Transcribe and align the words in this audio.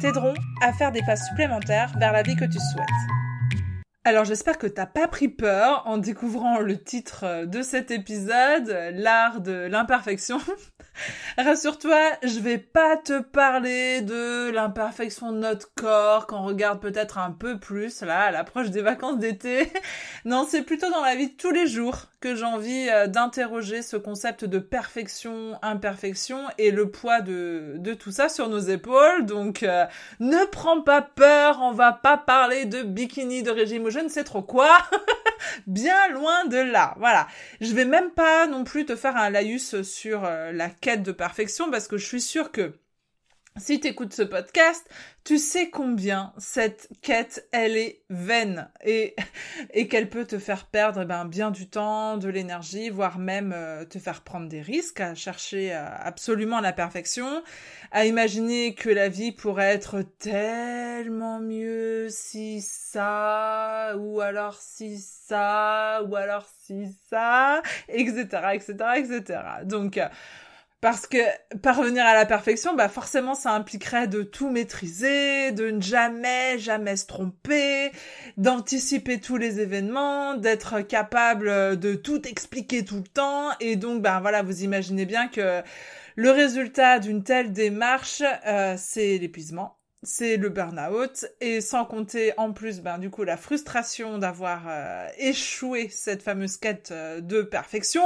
t'aideront 0.00 0.34
à 0.62 0.72
faire 0.72 0.92
des 0.92 1.02
pas 1.02 1.16
supplémentaires 1.16 1.92
vers 1.98 2.12
la 2.12 2.22
vie 2.22 2.36
que 2.36 2.44
tu 2.44 2.58
souhaites. 2.58 3.19
Alors 4.10 4.24
j'espère 4.24 4.58
que 4.58 4.66
t'as 4.66 4.86
pas 4.86 5.06
pris 5.06 5.28
peur 5.28 5.84
en 5.86 5.96
découvrant 5.96 6.58
le 6.58 6.82
titre 6.82 7.44
de 7.44 7.62
cet 7.62 7.92
épisode, 7.92 8.76
l'art 8.92 9.40
de 9.40 9.68
l'imperfection. 9.70 10.40
Rassure-toi, 11.38 11.98
je 12.24 12.40
vais 12.40 12.58
pas 12.58 12.96
te 12.96 13.20
parler 13.20 14.02
de 14.02 14.50
l'imperfection 14.50 15.32
de 15.32 15.38
notre 15.38 15.72
corps 15.74 16.26
qu'on 16.26 16.42
regarde 16.42 16.80
peut-être 16.80 17.18
un 17.18 17.30
peu 17.30 17.58
plus 17.58 18.02
là 18.02 18.24
à 18.24 18.30
l'approche 18.30 18.70
des 18.70 18.82
vacances 18.82 19.18
d'été. 19.18 19.70
non, 20.24 20.46
c'est 20.48 20.62
plutôt 20.62 20.90
dans 20.90 21.02
la 21.02 21.14
vie 21.14 21.28
de 21.28 21.36
tous 21.36 21.52
les 21.52 21.66
jours 21.66 22.06
que 22.20 22.34
j'ai 22.34 22.44
envie 22.44 22.88
euh, 22.90 23.06
d'interroger 23.06 23.80
ce 23.80 23.96
concept 23.96 24.44
de 24.44 24.58
perfection, 24.58 25.58
imperfection 25.62 26.44
et 26.58 26.70
le 26.70 26.90
poids 26.90 27.22
de, 27.22 27.80
tout 27.98 28.10
ça 28.10 28.28
sur 28.28 28.48
nos 28.48 28.58
épaules. 28.58 29.24
Donc 29.24 29.62
euh, 29.62 29.86
ne 30.18 30.44
prends 30.46 30.82
pas 30.82 31.00
peur, 31.00 31.60
on 31.62 31.72
va 31.72 31.92
pas 31.92 32.18
parler 32.18 32.66
de 32.66 32.82
bikini, 32.82 33.42
de 33.42 33.50
régime 33.50 33.86
je 34.00 34.04
ne 34.04 34.08
sais 34.10 34.24
trop 34.24 34.42
quoi. 34.42 34.78
Bien 35.66 36.08
loin 36.08 36.46
de 36.46 36.56
là. 36.56 36.94
Voilà. 36.98 37.26
Je 37.60 37.72
vais 37.74 37.84
même 37.84 38.10
pas 38.10 38.46
non 38.46 38.64
plus 38.64 38.86
te 38.86 38.96
faire 38.96 39.16
un 39.16 39.30
laïus 39.30 39.82
sur 39.82 40.24
euh, 40.24 40.52
la 40.52 40.70
quête 40.70 41.02
de 41.02 41.12
perfection 41.12 41.70
parce 41.70 41.86
que 41.86 41.98
je 41.98 42.06
suis 42.06 42.20
sûre 42.20 42.50
que 42.50 42.72
si 43.56 43.80
tu 43.80 43.88
écoutes 43.88 44.12
ce 44.12 44.22
podcast, 44.22 44.88
tu 45.24 45.36
sais 45.36 45.70
combien 45.70 46.32
cette 46.38 46.88
quête, 47.02 47.48
elle 47.52 47.76
est 47.76 48.02
vaine 48.08 48.70
et, 48.84 49.14
et 49.74 49.88
qu'elle 49.88 50.08
peut 50.08 50.24
te 50.24 50.38
faire 50.38 50.66
perdre 50.66 51.04
ben, 51.04 51.24
bien 51.24 51.50
du 51.50 51.68
temps, 51.68 52.16
de 52.16 52.28
l'énergie, 52.28 52.90
voire 52.90 53.18
même 53.18 53.52
euh, 53.54 53.84
te 53.84 53.98
faire 53.98 54.22
prendre 54.22 54.48
des 54.48 54.62
risques 54.62 55.00
à 55.00 55.14
chercher 55.14 55.74
euh, 55.74 55.84
absolument 55.98 56.60
la 56.60 56.72
perfection, 56.72 57.42
à 57.90 58.06
imaginer 58.06 58.74
que 58.74 58.88
la 58.88 59.08
vie 59.08 59.32
pourrait 59.32 59.74
être 59.74 60.02
tellement 60.18 61.40
mieux 61.40 62.08
si 62.08 62.60
ça, 62.62 63.94
ou 63.98 64.20
alors 64.20 64.56
si 64.60 64.98
ça, 64.98 66.02
ou 66.08 66.16
alors 66.16 66.46
si 66.62 66.96
ça, 67.10 67.62
etc., 67.88 68.26
etc., 68.54 68.74
etc. 68.96 69.40
Donc, 69.64 70.00
parce 70.80 71.06
que 71.06 71.18
parvenir 71.58 72.06
à 72.06 72.14
la 72.14 72.24
perfection, 72.24 72.74
bah 72.74 72.88
forcément, 72.88 73.34
ça 73.34 73.52
impliquerait 73.52 74.08
de 74.08 74.22
tout 74.22 74.48
maîtriser, 74.48 75.52
de 75.52 75.70
ne 75.70 75.82
jamais, 75.82 76.58
jamais 76.58 76.96
se 76.96 77.06
tromper, 77.06 77.92
d'anticiper 78.38 79.20
tous 79.20 79.36
les 79.36 79.60
événements, 79.60 80.34
d'être 80.34 80.80
capable 80.80 81.78
de 81.78 81.94
tout 81.94 82.26
expliquer 82.26 82.84
tout 82.84 82.96
le 82.96 83.08
temps. 83.08 83.50
Et 83.60 83.76
donc, 83.76 84.00
ben 84.00 84.20
voilà, 84.20 84.42
vous 84.42 84.62
imaginez 84.62 85.04
bien 85.04 85.28
que 85.28 85.62
le 86.16 86.30
résultat 86.30 86.98
d'une 86.98 87.24
telle 87.24 87.52
démarche, 87.52 88.22
euh, 88.46 88.74
c'est 88.78 89.18
l'épuisement 89.18 89.76
c'est 90.02 90.38
le 90.38 90.48
burn-out 90.48 91.26
et 91.42 91.60
sans 91.60 91.84
compter 91.84 92.32
en 92.38 92.52
plus 92.52 92.80
ben 92.80 92.98
du 92.98 93.10
coup 93.10 93.22
la 93.22 93.36
frustration 93.36 94.16
d'avoir 94.16 94.62
euh, 94.66 95.06
échoué 95.18 95.90
cette 95.90 96.22
fameuse 96.22 96.56
quête 96.56 96.88
euh, 96.90 97.20
de 97.20 97.42
perfection. 97.42 98.02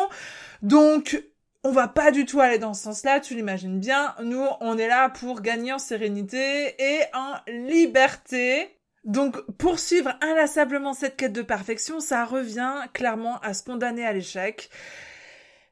Donc 0.62 1.22
on 1.64 1.72
va 1.72 1.88
pas 1.88 2.10
du 2.10 2.26
tout 2.26 2.40
aller 2.40 2.58
dans 2.58 2.74
ce 2.74 2.82
sens-là, 2.82 3.20
tu 3.20 3.34
l'imagines 3.34 3.80
bien. 3.80 4.14
Nous, 4.22 4.46
on 4.60 4.76
est 4.76 4.86
là 4.86 5.08
pour 5.08 5.40
gagner 5.40 5.72
en 5.72 5.78
sérénité 5.78 6.74
et 6.78 7.00
en 7.14 7.36
liberté. 7.48 8.68
Donc, 9.04 9.40
poursuivre 9.56 10.14
inlassablement 10.20 10.92
cette 10.92 11.16
quête 11.16 11.32
de 11.32 11.42
perfection, 11.42 12.00
ça 12.00 12.26
revient 12.26 12.74
clairement 12.92 13.38
à 13.40 13.54
se 13.54 13.62
condamner 13.62 14.04
à 14.04 14.12
l'échec. 14.12 14.68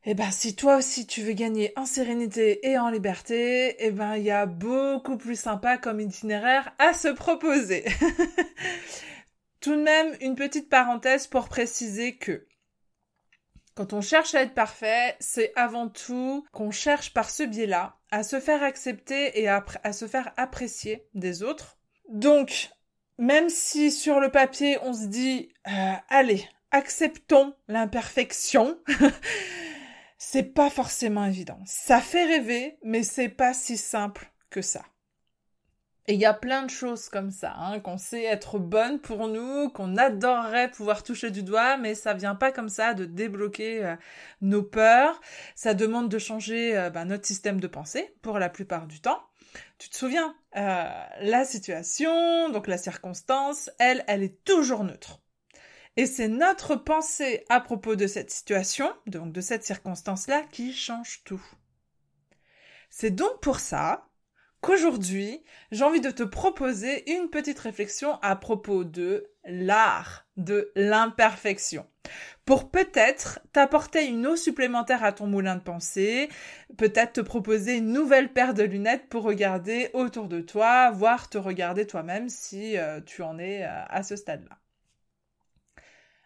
Eh 0.05 0.15
ben, 0.15 0.31
si 0.31 0.57
toi 0.57 0.79
aussi 0.79 1.07
tu 1.07 1.21
veux 1.21 1.33
gagner 1.33 1.73
en 1.77 1.85
sérénité 1.85 2.67
et 2.67 2.79
en 2.79 2.89
liberté, 2.89 3.77
eh 3.79 3.91
ben, 3.91 4.17
il 4.17 4.25
y 4.25 4.31
a 4.31 4.47
beaucoup 4.47 5.19
plus 5.19 5.39
sympa 5.39 5.77
comme 5.77 6.01
itinéraire 6.01 6.73
à 6.79 6.95
se 6.95 7.09
proposer. 7.09 7.85
Tout 9.61 9.77
de 9.77 9.83
même, 9.83 10.17
une 10.21 10.35
petite 10.35 10.69
parenthèse 10.69 11.27
pour 11.27 11.49
préciser 11.49 12.17
que 12.17 12.47
quand 13.75 13.93
on 13.93 14.01
cherche 14.01 14.35
à 14.35 14.43
être 14.43 14.55
parfait, 14.55 15.17
c'est 15.19 15.53
avant 15.57 15.89
tout 15.89 16.45
qu'on 16.53 16.71
cherche 16.71 17.13
par 17.13 17.31
ce 17.31 17.43
biais-là 17.43 17.97
à 18.11 18.23
se 18.23 18.41
faire 18.41 18.63
accepter 18.63 19.41
et 19.41 19.49
à, 19.49 19.65
se 19.93 20.07
faire 20.07 20.33
apprécier 20.37 21.07
des 21.15 21.43
autres. 21.43 21.79
Donc, 22.09 22.71
même 23.19 23.49
si 23.49 23.91
sur 23.91 24.21
le 24.21 24.31
papier 24.31 24.79
on 24.83 24.93
se 24.93 25.07
dit 25.07 25.49
euh, 25.69 25.93
allez, 26.09 26.47
acceptons 26.71 27.55
l'imperfection, 27.69 28.79
c'est 30.19 30.55
pas 30.55 30.69
forcément 30.69 31.25
évident. 31.25 31.59
Ça 31.65 32.01
fait 32.01 32.25
rêver, 32.25 32.79
mais 32.83 33.03
c'est 33.03 33.31
pas 33.31 33.55
si 33.55 33.79
simple 33.79 34.31
que 34.51 34.61
ça. 34.61 34.83
Et 36.09 36.15
il 36.15 36.21
y 36.21 36.25
a 36.25 36.35
plein 36.35 36.65
de 36.65 36.71
choses 36.71 37.09
comme 37.09 37.31
ça, 37.31 37.55
hein, 37.57 37.79
qu'on 37.79 37.97
sait 37.97 38.25
être 38.25 38.59
bonnes 38.59 38.99
pour 38.99 39.29
nous, 39.29 39.71
qu'on 39.71 39.97
adorerait 39.97 40.71
pouvoir 40.71 41.05
toucher 41.05 41.31
du 41.31 41.45
doigt, 41.45 41.77
mais 41.77 41.95
ça 41.95 42.13
vient 42.13 42.35
pas 42.35 42.51
comme 42.51 42.69
ça 42.69 42.93
de 42.93 43.05
débloquer 43.05 43.85
euh, 43.85 43.97
nos 44.41 44.65
peurs. 44.65 45.21
Ça 45.55 45.75
demande 45.75 46.09
de 46.09 46.19
changer 46.19 46.91
bah, 46.93 47.05
notre 47.05 47.27
système 47.27 47.61
de 47.61 47.69
pensée 47.69 48.15
pour 48.21 48.41
la 48.41 48.49
plupart 48.49 48.89
du 48.89 49.01
temps. 49.01 49.23
Tu 49.79 49.89
te 49.91 49.97
souviens, 49.97 50.35
euh, 50.57 51.05
la 51.21 51.45
situation, 51.45 52.51
donc 52.51 52.67
la 52.67 52.79
circonstance, 52.79 53.71
elle, 53.79 54.05
elle 54.07 54.23
est 54.23 54.45
toujours 54.45 54.85
neutre. 54.85 55.21
Et 55.97 56.07
c'est 56.07 56.29
notre 56.29 56.77
pensée 56.77 57.45
à 57.49 57.61
propos 57.61 57.97
de 57.97 58.07
cette 58.07 58.31
situation, 58.31 58.93
donc 59.07 59.33
de 59.33 59.41
cette 59.41 59.65
circonstance-là, 59.65 60.43
qui 60.51 60.73
change 60.73 61.23
tout. 61.25 61.43
C'est 62.89 63.11
donc 63.11 63.41
pour 63.41 63.61
ça 63.61 64.09
qu'aujourd'hui, 64.63 65.43
j'ai 65.71 65.85
envie 65.85 66.01
de 66.01 66.11
te 66.11 66.23
proposer 66.23 67.13
une 67.13 67.29
petite 67.29 67.59
réflexion 67.59 68.19
à 68.23 68.37
propos 68.37 68.85
de 68.85 69.27
l'art 69.45 70.27
de 70.39 70.73
l'imperfection. 70.75 71.87
Pour 72.45 72.71
peut-être 72.71 73.41
t'apporter 73.53 74.07
une 74.07 74.27
eau 74.27 74.37
supplémentaire 74.37 75.05
à 75.05 75.13
ton 75.13 75.27
moulin 75.27 75.57
de 75.57 75.63
pensée, 75.63 76.29
peut-être 76.79 77.15
te 77.15 77.21
proposer 77.21 77.77
une 77.77 77.93
nouvelle 77.93 78.33
paire 78.33 78.55
de 78.55 78.63
lunettes 78.63 79.09
pour 79.09 79.25
regarder 79.25 79.91
autour 79.93 80.29
de 80.29 80.41
toi, 80.41 80.91
voire 80.91 81.29
te 81.29 81.39
regarder 81.39 81.87
toi-même 81.87 82.29
si 82.29 82.79
euh, 82.79 83.01
tu 83.01 83.23
en 83.23 83.39
es 83.39 83.65
euh, 83.65 83.85
à 83.89 84.03
ce 84.03 84.17
stade-là. 84.17 84.62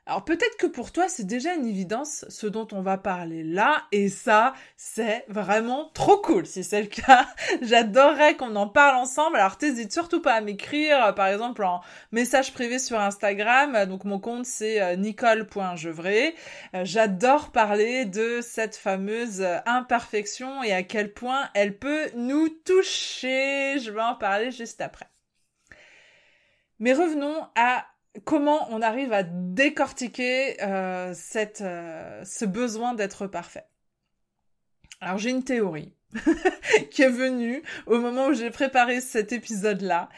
Alors 0.09 0.25
peut-être 0.25 0.57
que 0.57 0.69
pour 0.69 0.93
toi 0.93 1.09
c'est 1.09 1.27
déjà 1.27 1.55
une 1.55 1.67
évidence 1.67 2.25
ce 2.29 2.47
dont 2.47 2.69
on 2.71 2.81
va 2.81 2.97
parler 2.97 3.43
là 3.43 3.83
et 3.91 4.09
ça 4.09 4.55
c'est 4.77 5.25
vraiment 5.27 5.91
trop 5.95 6.19
cool 6.19 6.47
si 6.47 6.63
c'est 6.63 6.81
le 6.81 6.87
cas. 6.87 7.27
J'adorerais 7.63 8.37
qu'on 8.37 8.55
en 8.55 8.69
parle 8.69 8.99
ensemble. 8.99 9.37
Alors 9.37 9.57
t'hésites 9.57 9.93
surtout 9.93 10.23
pas 10.23 10.35
à 10.35 10.41
m'écrire 10.41 11.13
par 11.17 11.27
exemple 11.27 11.65
en 11.65 11.81
message 12.13 12.53
privé 12.53 12.79
sur 12.79 13.01
Instagram. 13.01 13.87
Donc 13.87 14.05
mon 14.05 14.21
compte 14.21 14.47
c'est 14.47 14.81
euh, 14.81 14.95
nicole.gevray. 14.95 16.37
Euh, 16.75 16.85
j'adore 16.85 17.51
parler 17.51 18.05
de 18.05 18.39
cette 18.43 18.77
fameuse 18.77 19.45
imperfection 19.67 20.63
et 20.63 20.73
à 20.73 20.85
quel 20.85 21.13
point 21.13 21.51
elle 21.55 21.77
peut 21.77 22.11
nous 22.15 22.49
toucher. 22.49 23.81
Je 23.81 23.91
vais 23.91 24.03
en 24.03 24.15
parler 24.15 24.53
juste 24.53 24.81
après. 24.81 25.07
Mais 26.79 26.93
revenons 26.93 27.49
à 27.57 27.87
comment 28.25 28.69
on 28.71 28.83
arrive 28.83 29.13
à 29.13 29.23
décortiquer 29.23 30.63
euh, 30.63 31.13
cette, 31.15 31.61
euh, 31.61 32.25
ce 32.25 32.45
besoin 32.45 32.95
d'être 32.95 33.27
parfait. 33.27 33.67
Alors 35.01 35.19
j'ai 35.19 35.31
une 35.31 35.45
théorie 35.45 35.95
qui 36.91 37.03
est 37.03 37.11
venue 37.11 37.63
au 37.87 37.99
moment 37.99 38.29
où 38.29 38.33
j'ai 38.33 38.51
préparé 38.51 39.01
cet 39.01 39.33
épisode-là. 39.33 40.09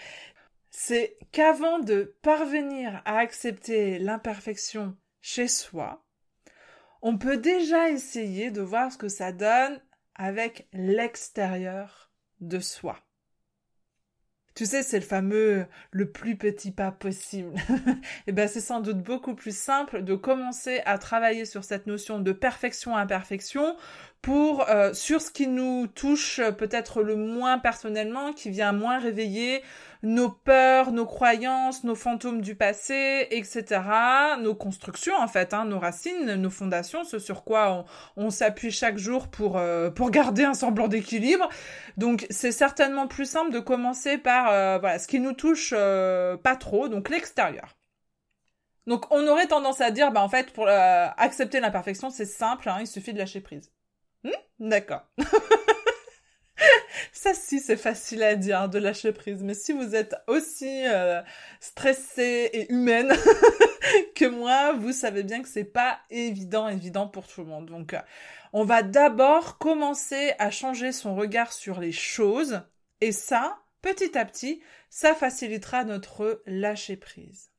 C'est 0.70 1.16
qu'avant 1.32 1.78
de 1.78 2.16
parvenir 2.22 3.02
à 3.04 3.18
accepter 3.18 3.98
l'imperfection 3.98 4.96
chez 5.20 5.48
soi, 5.48 6.04
on 7.02 7.18
peut 7.18 7.36
déjà 7.36 7.90
essayer 7.90 8.50
de 8.50 8.60
voir 8.60 8.92
ce 8.92 8.98
que 8.98 9.08
ça 9.08 9.32
donne 9.32 9.80
avec 10.14 10.68
l'extérieur 10.72 12.12
de 12.40 12.60
soi 12.60 12.98
Tu 14.58 14.66
sais, 14.66 14.82
c'est 14.82 14.98
le 14.98 15.04
fameux 15.04 15.66
le 15.92 16.10
plus 16.10 16.34
petit 16.34 16.72
pas 16.72 16.90
possible. 16.90 17.54
et 17.54 17.92
eh 18.26 18.32
ben 18.32 18.48
c'est 18.48 18.60
sans 18.60 18.80
doute 18.80 18.98
beaucoup 18.98 19.36
plus 19.36 19.56
simple 19.56 20.02
de 20.02 20.16
commencer 20.16 20.80
à 20.84 20.98
travailler 20.98 21.44
sur 21.44 21.62
cette 21.62 21.86
notion 21.86 22.18
de 22.18 22.32
perfection 22.32 22.96
imperfection 22.96 23.76
pour 24.20 24.68
euh, 24.68 24.92
sur 24.94 25.20
ce 25.20 25.30
qui 25.30 25.46
nous 25.46 25.86
touche 25.86 26.40
peut-être 26.58 27.02
le 27.02 27.14
moins 27.14 27.60
personnellement, 27.60 28.32
qui 28.32 28.50
vient 28.50 28.72
moins 28.72 28.98
réveiller 28.98 29.62
nos 30.02 30.30
peurs, 30.30 30.92
nos 30.92 31.06
croyances, 31.06 31.84
nos 31.84 31.94
fantômes 31.94 32.40
du 32.40 32.54
passé, 32.54 33.26
etc. 33.30 33.80
Nos 34.40 34.54
constructions 34.54 35.16
en 35.16 35.28
fait, 35.28 35.54
hein, 35.54 35.64
nos 35.64 35.78
racines, 35.78 36.34
nos 36.34 36.50
fondations, 36.50 37.04
ce 37.04 37.18
sur 37.18 37.44
quoi 37.44 37.84
on, 38.16 38.30
s'appuie 38.30 38.70
chaque 38.70 38.98
jour 38.98 39.28
pour 39.28 39.56
euh, 39.56 39.90
pour 39.90 40.10
garder 40.10 40.44
un 40.44 40.54
semblant 40.54 40.88
d'équilibre. 40.88 41.48
Donc 41.96 42.26
c'est 42.30 42.52
certainement 42.52 43.06
plus 43.08 43.28
simple 43.28 43.50
de 43.50 43.60
commencer 43.60 44.18
par 44.18 44.50
euh, 44.50 44.78
voilà 44.78 44.98
ce 44.98 45.08
qui 45.08 45.20
nous 45.20 45.32
touche 45.32 45.70
pas 45.70 46.56
trop, 46.58 46.88
donc 46.88 47.08
l'extérieur. 47.08 47.76
Donc 48.86 49.04
on 49.10 49.26
aurait 49.26 49.46
tendance 49.46 49.80
à 49.80 49.90
dire, 49.90 50.12
bah 50.12 50.22
en 50.22 50.28
fait, 50.28 50.52
pour 50.52 50.66
accepter 50.68 51.60
l'imperfection, 51.60 52.08
c'est 52.10 52.24
simple, 52.24 52.68
hein, 52.68 52.78
il 52.80 52.86
suffit 52.86 53.12
de 53.12 53.18
lâcher 53.18 53.40
prise. 53.40 53.70
Hmm? 54.24 54.30
D'accord. 54.58 55.02
Ça 57.12 57.34
si 57.34 57.60
c'est 57.60 57.76
facile 57.76 58.22
à 58.22 58.36
dire 58.36 58.68
de 58.68 58.78
lâcher 58.78 59.12
prise, 59.12 59.42
mais 59.42 59.54
si 59.54 59.72
vous 59.72 59.94
êtes 59.94 60.14
aussi 60.26 60.84
euh, 60.86 61.20
stressé 61.60 62.50
et 62.52 62.72
humaine 62.72 63.12
que 64.14 64.26
moi, 64.26 64.72
vous 64.72 64.92
savez 64.92 65.22
bien 65.22 65.42
que 65.42 65.48
c'est 65.48 65.64
pas 65.64 65.98
évident, 66.10 66.68
évident 66.68 67.06
pour 67.08 67.26
tout 67.26 67.42
le 67.42 67.48
monde. 67.48 67.66
Donc, 67.66 67.94
euh, 67.94 68.00
on 68.52 68.64
va 68.64 68.82
d'abord 68.82 69.58
commencer 69.58 70.32
à 70.38 70.50
changer 70.50 70.92
son 70.92 71.14
regard 71.14 71.52
sur 71.52 71.80
les 71.80 71.92
choses, 71.92 72.62
et 73.00 73.12
ça, 73.12 73.58
petit 73.82 74.16
à 74.16 74.24
petit, 74.24 74.62
ça 74.90 75.14
facilitera 75.14 75.84
notre 75.84 76.42
lâcher 76.46 76.96
prise. 76.96 77.50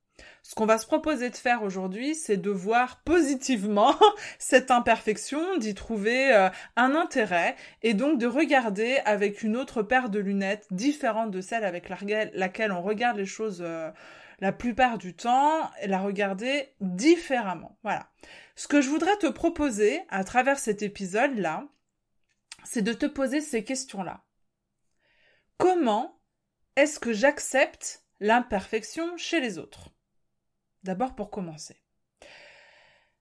Ce 0.44 0.56
qu'on 0.56 0.66
va 0.66 0.77
se 0.77 0.86
proposer 0.86 1.30
de 1.30 1.36
faire 1.36 1.63
aujourd'hui, 1.63 2.16
c'est 2.16 2.38
de 2.38 2.50
voir 2.50 3.01
positivement 3.04 3.95
cette 4.39 4.71
imperfection, 4.71 5.57
d'y 5.57 5.75
trouver 5.75 6.33
euh, 6.33 6.50
un 6.75 6.95
intérêt 6.95 7.56
et 7.83 7.94
donc 7.94 8.19
de 8.19 8.27
regarder 8.27 8.98
avec 9.06 9.44
une 9.44 9.57
autre 9.57 9.83
paire 9.83 10.10
de 10.10 10.19
lunettes 10.19 10.68
différente 10.71 11.31
de 11.31 11.42
celle 11.42 11.63
avec 11.63 11.89
laquelle 11.89 12.71
on 12.71 12.81
regarde 12.81 13.18
les 13.18 13.25
choses 13.25 13.62
euh, 13.62 13.92
la 14.39 14.51
plupart 14.51 14.98
du 14.98 15.16
temps, 15.16 15.69
la 15.86 16.00
regarder 16.00 16.74
différemment. 16.80 17.77
Voilà. 17.83 18.10
Ce 18.56 18.68
que 18.68 18.81
je 18.81 18.89
voudrais 18.89 19.18
te 19.18 19.27
proposer 19.27 20.01
à 20.10 20.24
travers 20.24 20.60
cet 20.60 20.81
épisode-là, 20.81 21.68
c'est 22.63 22.81
de 22.81 22.94
te 22.94 23.06
poser 23.06 23.42
ces 23.42 23.63
questions-là. 23.63 24.24
Comment 25.57 26.21
est-ce 26.75 27.00
que 27.00 27.13
j'accepte 27.13 28.06
l'imperfection 28.19 29.18
chez 29.18 29.42
les 29.42 29.57
autres? 29.57 29.89
D'abord 30.84 31.16
pour 31.16 31.30
commencer. 31.30 31.81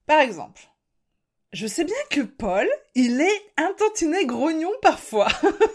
Par 0.07 0.21
exemple, 0.21 0.63
je 1.53 1.67
sais 1.67 1.85
bien 1.85 1.97
que 2.11 2.21
Paul, 2.21 2.69
il 2.95 3.21
est 3.21 3.53
un 3.57 3.73
tantinet 3.75 4.27
grognon 4.27 4.71
parfois. 4.83 5.29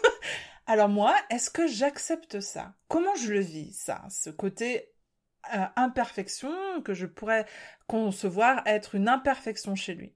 Alors 0.65 0.89
moi, 0.89 1.15
est-ce 1.29 1.49
que 1.49 1.67
j'accepte 1.67 2.39
ça? 2.39 2.73
Comment 2.87 3.15
je 3.15 3.33
le 3.33 3.39
vis, 3.41 3.73
ça? 3.73 4.03
Ce 4.09 4.29
côté 4.29 4.93
euh, 5.53 5.65
imperfection 5.75 6.81
que 6.83 6.93
je 6.93 7.05
pourrais 7.05 7.45
concevoir 7.87 8.61
être 8.65 8.95
une 8.95 9.09
imperfection 9.09 9.75
chez 9.75 9.93
lui. 9.93 10.15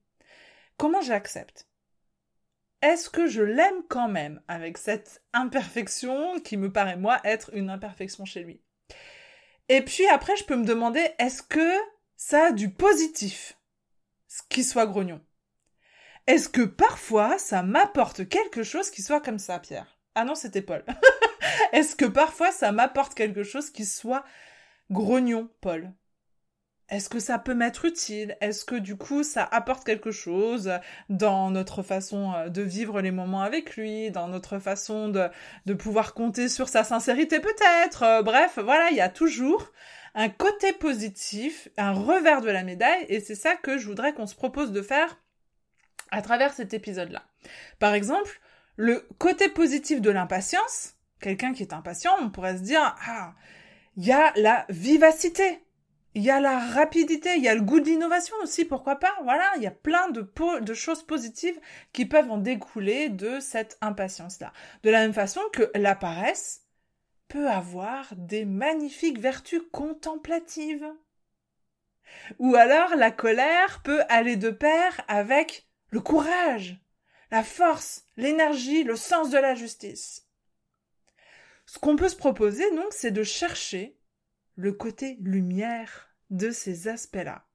Comment 0.77 1.01
j'accepte? 1.01 1.67
Est-ce 2.81 3.09
que 3.09 3.27
je 3.27 3.41
l'aime 3.41 3.83
quand 3.89 4.07
même 4.07 4.41
avec 4.47 4.77
cette 4.77 5.23
imperfection 5.33 6.39
qui 6.39 6.55
me 6.55 6.71
paraît 6.71 6.97
moi 6.97 7.19
être 7.23 7.49
une 7.53 7.69
imperfection 7.69 8.23
chez 8.23 8.43
lui? 8.43 8.61
Et 9.69 9.81
puis 9.81 10.07
après, 10.07 10.35
je 10.35 10.43
peux 10.43 10.55
me 10.55 10.65
demander, 10.65 11.05
est-ce 11.19 11.43
que 11.43 11.73
ça 12.15 12.47
a 12.47 12.51
du 12.51 12.69
positif, 12.69 13.57
ce 14.27 14.41
qui 14.49 14.63
soit 14.63 14.85
grognon? 14.85 15.21
Est-ce 16.25 16.49
que 16.49 16.63
parfois, 16.63 17.37
ça 17.37 17.63
m'apporte 17.63 18.27
quelque 18.27 18.63
chose 18.63 18.89
qui 18.89 19.01
soit 19.01 19.21
comme 19.21 19.39
ça, 19.39 19.59
Pierre? 19.59 19.97
Ah 20.15 20.25
non, 20.25 20.35
c'était 20.35 20.61
Paul. 20.61 20.83
est-ce 21.71 21.95
que 21.95 22.05
parfois, 22.05 22.51
ça 22.51 22.71
m'apporte 22.71 23.13
quelque 23.13 23.43
chose 23.43 23.69
qui 23.69 23.85
soit 23.85 24.25
grognon, 24.89 25.49
Paul? 25.61 25.93
Est-ce 26.89 27.09
que 27.09 27.19
ça 27.19 27.37
peut 27.37 27.53
m'être 27.53 27.85
utile? 27.85 28.37
Est-ce 28.39 28.63
que 28.63 28.75
du 28.75 28.95
coup 28.95 29.23
ça 29.23 29.43
apporte 29.43 29.83
quelque 29.83 30.11
chose 30.11 30.71
dans 31.09 31.51
notre 31.51 31.83
façon 31.83 32.33
euh, 32.33 32.49
de 32.49 32.61
vivre 32.61 33.01
les 33.01 33.11
moments 33.11 33.41
avec 33.41 33.75
lui, 33.75 34.09
dans 34.09 34.27
notre 34.27 34.59
façon 34.59 35.09
de, 35.09 35.27
de 35.65 35.73
pouvoir 35.73 36.13
compter 36.13 36.47
sur 36.47 36.69
sa 36.69 36.83
sincérité 36.83 37.39
peut-être? 37.39 38.03
Euh, 38.03 38.21
Bref, 38.21 38.57
voilà, 38.63 38.89
il 38.91 38.97
y 38.97 39.01
a 39.01 39.09
toujours 39.09 39.71
un 40.15 40.29
côté 40.29 40.71
positif, 40.71 41.67
un 41.77 41.91
revers 41.91 42.41
de 42.41 42.49
la 42.49 42.63
médaille, 42.63 43.05
et 43.09 43.19
c'est 43.19 43.35
ça 43.35 43.55
que 43.55 43.77
je 43.77 43.85
voudrais 43.85 44.13
qu'on 44.13 44.25
se 44.25 44.35
propose 44.35 44.71
de 44.71 44.81
faire 44.81 45.19
à 46.11 46.21
travers 46.21 46.53
cet 46.53 46.73
épisode-là. 46.73 47.23
Par 47.79 47.93
exemple, 47.93 48.39
le 48.77 49.05
côté 49.19 49.49
positif 49.49 50.01
de 50.01 50.09
l'impatience, 50.09 50.93
quelqu'un 51.19 51.53
qui 51.53 51.63
est 51.63 51.73
impatient, 51.73 52.13
on 52.21 52.29
pourrait 52.29 52.57
se 52.57 52.63
dire, 52.63 52.95
ah, 53.05 53.33
il 53.97 54.05
y 54.05 54.11
a 54.11 54.31
la 54.37 54.65
vivacité 54.69 55.59
il 56.17 56.23
y 56.23 56.31
a 56.31 56.39
la 56.39 56.57
rapidité, 56.57 57.35
il 57.35 57.43
y 57.43 57.47
a 57.47 57.53
le 57.53 57.61
goût 57.61 57.79
de 57.79 57.85
l'innovation 57.85 58.35
aussi, 58.41 58.65
pourquoi 58.65 58.95
pas 58.95 59.15
Voilà, 59.21 59.47
il 59.57 59.61
y 59.61 59.67
a 59.67 59.71
plein 59.71 60.09
de, 60.09 60.27
de 60.61 60.73
choses 60.73 61.03
positives 61.03 61.59
qui 61.93 62.07
peuvent 62.07 62.31
en 62.31 62.39
découler 62.39 63.09
de 63.09 63.39
cette 63.39 63.77
impatience-là. 63.81 64.51
De 64.81 64.89
la 64.89 65.01
même 65.01 65.13
façon 65.13 65.41
que 65.53 65.69
la 65.75 65.93
paresse 65.93 66.63
peut 67.27 67.47
avoir 67.47 68.15
des 68.15 68.45
magnifiques 68.45 69.19
vertus 69.19 69.61
contemplatives. 69.71 70.91
Ou 72.39 72.55
alors 72.55 72.95
la 72.95 73.11
colère 73.11 73.83
peut 73.83 74.01
aller 74.09 74.37
de 74.37 74.49
pair 74.49 74.99
avec 75.07 75.67
le 75.91 75.99
courage, 75.99 76.81
la 77.29 77.43
force, 77.43 78.05
l'énergie, 78.15 78.83
le 78.83 78.95
sens 78.95 79.29
de 79.29 79.37
la 79.37 79.53
justice. 79.53 80.27
Ce 81.67 81.77
qu'on 81.77 81.95
peut 81.95 82.09
se 82.09 82.15
proposer 82.15 82.71
donc, 82.71 82.87
c'est 82.89 83.11
de 83.11 83.21
chercher 83.21 83.99
le 84.55 84.73
côté 84.73 85.19
lumière 85.21 86.06
de 86.29 86.51
ces 86.51 86.87
aspects-là. 86.87 87.45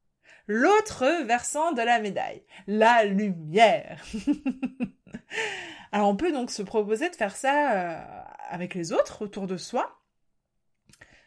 L'autre 0.46 1.24
versant 1.24 1.72
de 1.72 1.82
la 1.82 2.00
médaille, 2.00 2.42
la 2.66 3.04
lumière. 3.04 4.04
Alors 5.92 6.08
on 6.08 6.16
peut 6.16 6.32
donc 6.32 6.50
se 6.50 6.62
proposer 6.62 7.10
de 7.10 7.16
faire 7.16 7.36
ça 7.36 7.72
euh, 7.72 8.22
avec 8.48 8.74
les 8.74 8.92
autres 8.92 9.22
autour 9.22 9.46
de 9.46 9.56
soi, 9.56 10.00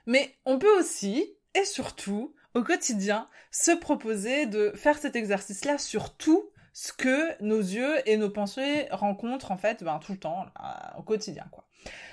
mais 0.06 0.36
on 0.46 0.60
peut 0.60 0.80
aussi, 0.80 1.38
et 1.54 1.66
surtout, 1.66 2.36
au 2.54 2.64
quotidien, 2.64 3.30
se 3.52 3.72
proposer 3.72 4.46
de 4.46 4.72
faire 4.76 4.98
cet 4.98 5.16
exercice-là 5.16 5.78
sur 5.78 6.16
tout 6.18 6.50
ce 6.74 6.92
que 6.92 7.42
nos 7.42 7.60
yeux 7.60 7.98
et 8.06 8.18
nos 8.18 8.30
pensées 8.30 8.88
rencontrent 8.92 9.52
en 9.52 9.58
fait 9.58 9.84
ben, 9.84 10.00
tout 10.00 10.12
le 10.12 10.20
temps, 10.20 10.46
au 10.98 11.04
quotidien. 11.04 11.48
quoi. 11.52 11.66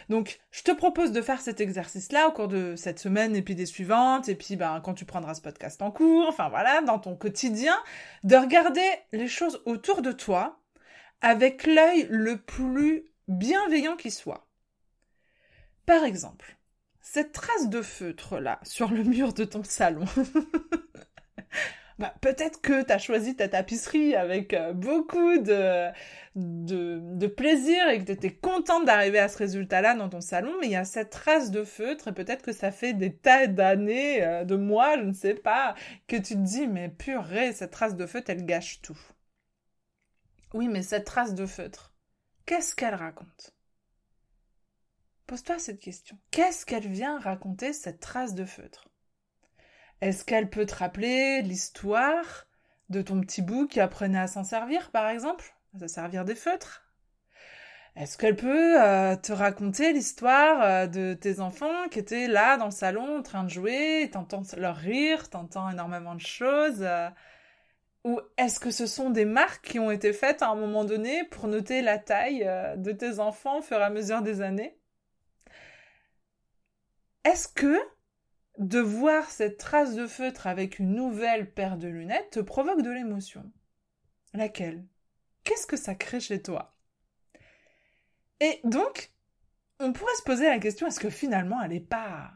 Donc, 0.09 0.41
je 0.50 0.62
te 0.62 0.73
propose 0.73 1.12
de 1.12 1.23
faire 1.23 1.41
cet 1.41 1.61
exercice-là 1.61 2.29
au 2.29 2.33
cours 2.33 2.49
de 2.49 2.75
cette 2.76 2.99
semaine 2.99 3.37
et 3.37 3.43
puis 3.43 3.55
des 3.55 3.67
suivantes, 3.67 4.29
et 4.29 4.35
puis 4.35 4.57
ben, 4.57 4.81
quand 4.81 4.95
tu 4.95 5.05
prendras 5.05 5.35
ce 5.35 5.41
podcast 5.41 5.81
en 5.83 5.91
cours, 5.91 6.26
enfin 6.29 6.49
voilà, 6.49 6.83
dans 6.83 6.99
ton 6.99 7.17
quotidien, 7.17 7.76
de 8.25 8.37
regarder 8.37 8.88
les 9.12 9.29
choses 9.29 9.62
autour 9.64 10.02
de 10.02 10.12
toi 10.12 10.61
avec 11.21 11.67
l'œil 11.67 12.07
le 12.11 12.37
plus 12.37 13.05
bienveillant 13.29 13.97
qui 13.97 14.11
soit. 14.11 14.47
Par 15.87 16.05
exemple, 16.05 16.57
cette 17.00 17.33
trace 17.33 17.69
de 17.69 17.83
feutre 17.83 18.38
là 18.38 18.61
sur 18.62 18.91
le 18.91 19.02
mur 19.02 19.33
de 19.33 19.45
ton 19.45 19.64
salon. 19.64 20.05
bah, 22.02 22.12
peut-être 22.21 22.61
que 22.61 22.82
tu 22.82 22.92
as 22.92 22.99
choisi 22.99 23.37
ta 23.37 23.47
tapisserie 23.47 24.16
avec 24.16 24.54
euh, 24.54 24.73
beaucoup 24.73 25.38
de, 25.38 25.88
de, 26.35 27.26
plaisir 27.28 27.88
et 27.90 28.00
que 28.00 28.06
tu 28.06 28.11
étais 28.11 28.35
contente 28.35 28.85
d'arriver 28.87 29.21
à 29.21 29.28
ce 29.28 29.38
résultat-là 29.38 29.94
dans 29.94 30.09
ton 30.09 30.21
salon, 30.21 30.52
mais 30.61 30.66
il 30.66 30.73
y 30.73 30.76
a 30.76 30.85
cette 30.85 31.11
trace 31.11 31.52
de 31.52 31.62
feutre 31.62 32.09
et 32.09 32.12
peut-être 32.12 32.42
que 32.42 32.50
ça 32.50 32.73
fait 32.73 32.92
des 32.92 33.14
tas 33.14 33.47
d'années, 33.47 34.21
euh, 34.25 34.42
de 34.42 34.56
mois, 34.56 34.99
je 34.99 35.04
ne 35.04 35.12
sais 35.12 35.35
pas, 35.35 35.76
que 36.09 36.16
tu 36.16 36.35
te 36.35 36.40
dis, 36.40 36.66
mais 36.66 36.88
purée, 36.88 37.52
cette 37.52 37.71
trace 37.71 37.94
de 37.94 38.06
feutre, 38.06 38.30
elle 38.30 38.47
gâche 38.47 38.82
tout. 38.82 38.99
Oui, 40.54 40.66
mais 40.66 40.82
cette 40.82 41.04
trace 41.04 41.37
de 41.37 41.47
feutre, 41.47 41.94
qu'est-ce 42.47 42.75
qu'elle 42.75 42.97
raconte? 42.97 43.54
Pose-toi 45.28 45.61
cette 45.61 45.78
question. 45.78 46.18
Qu'est-ce 46.32 46.66
qu'elle 46.66 46.88
vient 46.88 47.21
raconter, 47.21 47.73
cette 47.73 48.00
trace 48.00 48.35
de 48.35 48.44
feutre 48.44 48.92
est-ce 50.02 50.25
qu'elle 50.25 50.50
peut 50.50 50.66
te 50.66 50.75
rappeler 50.75 51.42
l'histoire 51.42 52.49
de 52.90 53.02
ton 53.02 53.21
petit 53.21 53.40
bout 53.40 53.68
qui 53.68 53.78
apprenait 53.78 54.18
à 54.18 54.26
s'en 54.26 54.42
servir, 54.42 54.90
par 54.90 55.09
exemple? 55.09 55.54
À 55.76 55.78
se 55.78 55.87
servir 55.87 56.25
des 56.25 56.35
feutres? 56.35 56.82
Est-ce 57.94 58.18
qu'elle 58.18 58.35
peut 58.35 58.82
euh, 58.82 59.14
te 59.14 59.32
raconter 59.32 59.92
l'histoire 59.92 60.61
euh, 60.61 60.87
de 60.88 61.14
tes 61.14 61.38
enfants 61.38 61.88
qui 61.88 62.00
étaient 62.00 62.26
là 62.26 62.56
dans 62.56 62.64
le 62.64 62.73
salon 62.73 63.18
en 63.18 63.23
train 63.23 63.44
de 63.44 63.50
jouer, 63.50 64.11
t'entends 64.12 64.42
leur 64.56 64.75
rire, 64.76 65.30
t'entends 65.30 65.71
énormément 65.71 66.16
de 66.16 66.21
choses 66.21 66.82
euh? 66.82 67.09
Ou 68.04 68.21
est-ce 68.38 68.59
que 68.59 68.73
ce 68.73 68.87
sont 68.87 69.11
des 69.11 69.25
marques 69.25 69.64
qui 69.64 69.78
ont 69.78 69.92
été 69.92 70.12
faites 70.12 70.42
à 70.42 70.49
un 70.49 70.56
moment 70.56 70.85
donné 70.85 71.23
pour 71.30 71.47
noter 71.47 71.80
la 71.80 71.99
taille 71.99 72.44
de 72.76 72.90
tes 72.90 73.21
enfants 73.21 73.59
au 73.59 73.62
fur 73.62 73.78
et 73.78 73.85
à 73.85 73.90
mesure 73.90 74.23
des 74.23 74.40
années? 74.40 74.76
Est-ce 77.25 77.47
que 77.47 77.78
de 78.59 78.80
voir 78.80 79.30
cette 79.30 79.59
trace 79.59 79.94
de 79.94 80.06
feutre 80.06 80.47
avec 80.47 80.78
une 80.78 80.94
nouvelle 80.94 81.52
paire 81.52 81.78
de 81.78 81.88
lunettes 81.88 82.30
te 82.30 82.40
provoque 82.40 82.82
de 82.82 82.90
l'émotion 82.90 83.50
Laquelle? 84.35 84.87
Qu'est-ce 85.44 85.66
que 85.66 85.76
ça 85.76 85.94
crée 85.94 86.21
chez 86.21 86.40
toi? 86.40 86.75
Et 88.40 88.61
donc, 88.64 89.12
on 89.78 89.92
pourrait 89.92 90.14
se 90.16 90.23
poser 90.23 90.47
la 90.47 90.59
question, 90.59 90.87
est-ce 90.87 91.00
que 91.00 91.11
finalement 91.11 91.61
elle 91.62 91.71
n'est 91.73 91.80
pas 91.80 92.32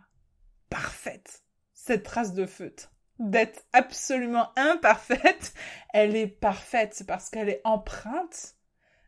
parfaite, 0.68 1.42
cette 1.72 2.02
trace 2.02 2.34
de 2.34 2.46
feutre? 2.46 2.92
D'être 3.18 3.64
absolument 3.72 4.52
imparfaite, 4.56 5.54
elle 5.94 6.16
est 6.16 6.26
parfaite 6.26 7.04
parce 7.06 7.30
qu'elle 7.30 7.48
est 7.48 7.62
empreinte 7.64 8.56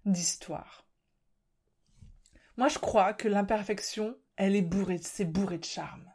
d'histoire. 0.06 0.86
Moi, 2.56 2.68
je 2.68 2.78
crois 2.78 3.12
que 3.12 3.28
l'imperfection, 3.28 4.16
elle 4.36 4.56
est 4.56 4.62
bourrée, 4.62 4.98
c'est 4.98 5.24
bourré 5.24 5.58
de 5.58 5.64
charme. 5.64 6.10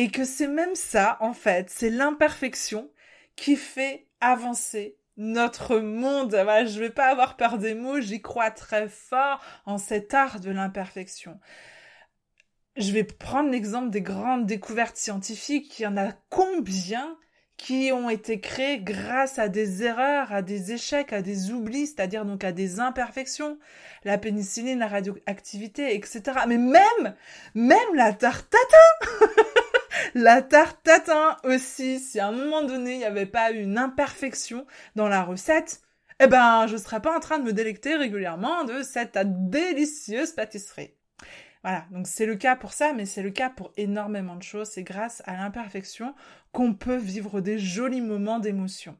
Et 0.00 0.10
que 0.10 0.24
c'est 0.24 0.48
même 0.48 0.74
ça, 0.76 1.18
en 1.20 1.34
fait, 1.34 1.68
c'est 1.68 1.90
l'imperfection 1.90 2.90
qui 3.36 3.54
fait 3.54 4.06
avancer 4.22 4.96
notre 5.18 5.76
monde. 5.76 6.30
Voilà, 6.30 6.64
je 6.64 6.80
vais 6.80 6.88
pas 6.88 7.08
avoir 7.10 7.36
peur 7.36 7.58
des 7.58 7.74
mots, 7.74 8.00
j'y 8.00 8.22
crois 8.22 8.50
très 8.50 8.88
fort 8.88 9.42
en 9.66 9.76
cet 9.76 10.14
art 10.14 10.40
de 10.40 10.50
l'imperfection. 10.50 11.38
Je 12.78 12.92
vais 12.92 13.04
prendre 13.04 13.50
l'exemple 13.50 13.90
des 13.90 14.00
grandes 14.00 14.46
découvertes 14.46 14.96
scientifiques. 14.96 15.78
Il 15.78 15.82
y 15.82 15.86
en 15.86 15.98
a 15.98 16.12
combien 16.30 17.18
qui 17.58 17.92
ont 17.92 18.08
été 18.08 18.40
créées 18.40 18.78
grâce 18.78 19.38
à 19.38 19.48
des 19.50 19.82
erreurs, 19.82 20.32
à 20.32 20.40
des 20.40 20.72
échecs, 20.72 21.12
à 21.12 21.20
des 21.20 21.50
oublis, 21.50 21.88
c'est-à-dire 21.88 22.24
donc 22.24 22.42
à 22.42 22.52
des 22.52 22.80
imperfections, 22.80 23.58
la 24.04 24.16
pénicilline, 24.16 24.78
la 24.78 24.88
radioactivité, 24.88 25.94
etc. 25.94 26.22
Mais 26.48 26.56
même, 26.56 27.14
même 27.54 27.94
la 27.94 28.14
tarte 28.14 28.56
la 30.14 30.42
tarte 30.42 30.82
tatin 30.82 31.36
aussi, 31.44 31.98
si 32.00 32.20
à 32.20 32.28
un 32.28 32.32
moment 32.32 32.62
donné 32.62 32.94
il 32.94 32.98
n'y 32.98 33.04
avait 33.04 33.26
pas 33.26 33.52
eu 33.52 33.60
une 33.60 33.78
imperfection 33.78 34.66
dans 34.96 35.08
la 35.08 35.22
recette, 35.22 35.82
eh 36.20 36.26
ben 36.26 36.66
je 36.66 36.76
serais 36.76 37.00
pas 37.00 37.16
en 37.16 37.20
train 37.20 37.38
de 37.38 37.44
me 37.44 37.52
délecter 37.52 37.96
régulièrement 37.96 38.64
de 38.64 38.82
cette 38.82 39.18
délicieuse 39.48 40.32
pâtisserie. 40.32 40.94
Voilà, 41.62 41.84
donc 41.90 42.06
c'est 42.06 42.26
le 42.26 42.36
cas 42.36 42.56
pour 42.56 42.72
ça, 42.72 42.92
mais 42.94 43.04
c'est 43.04 43.22
le 43.22 43.30
cas 43.30 43.50
pour 43.50 43.72
énormément 43.76 44.36
de 44.36 44.42
choses. 44.42 44.68
C'est 44.68 44.82
grâce 44.82 45.22
à 45.26 45.36
l'imperfection 45.36 46.14
qu'on 46.52 46.72
peut 46.74 46.96
vivre 46.96 47.40
des 47.40 47.58
jolis 47.58 48.00
moments 48.00 48.38
d'émotion. 48.38 48.96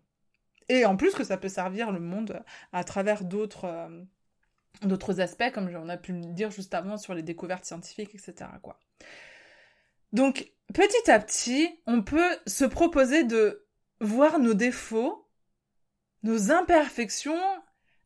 Et 0.69 0.85
en 0.85 0.97
plus 0.97 1.15
que 1.15 1.25
ça 1.25 1.37
peut 1.37 1.49
servir 1.49 1.91
le 1.91 2.01
monde 2.01 2.43
à 2.73 2.85
travers 2.85 3.25
d'autres 3.25 3.65
euh, 3.65 5.23
aspects, 5.23 5.51
comme 5.53 5.71
on 5.75 5.89
a 5.89 5.97
pu 5.97 6.13
le 6.13 6.21
dire 6.21 6.51
juste 6.51 6.75
avant 6.75 6.99
sur 6.99 7.15
les 7.15 7.23
découvertes 7.23 7.65
scientifiques, 7.65 8.15
etc. 8.15 8.51
Donc, 10.13 10.53
petit 10.75 11.11
à 11.11 11.19
petit, 11.19 11.69
on 11.87 12.03
peut 12.03 12.37
se 12.47 12.65
proposer 12.65 13.25
de 13.25 13.67
voir 14.01 14.39
nos 14.39 14.55
défauts, 14.55 15.29
nos 16.23 16.51
imperfections, 16.51 17.41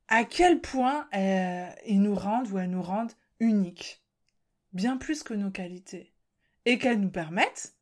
à 0.09 0.25
quel 0.25 0.61
point 0.61 1.09
euh, 1.15 1.69
ils 1.87 2.03
nous 2.03 2.15
rendent 2.15 2.51
ou 2.51 2.59
elles 2.59 2.71
nous 2.71 2.83
rendent 2.83 3.13
uniques, 3.41 4.03
bien 4.73 4.97
plus 4.97 5.23
que 5.23 5.35
nos 5.35 5.51
qualités, 5.51 6.13
et 6.67 6.79
qu'elles 6.79 7.01
nous 7.01 7.11
permettent 7.11 7.75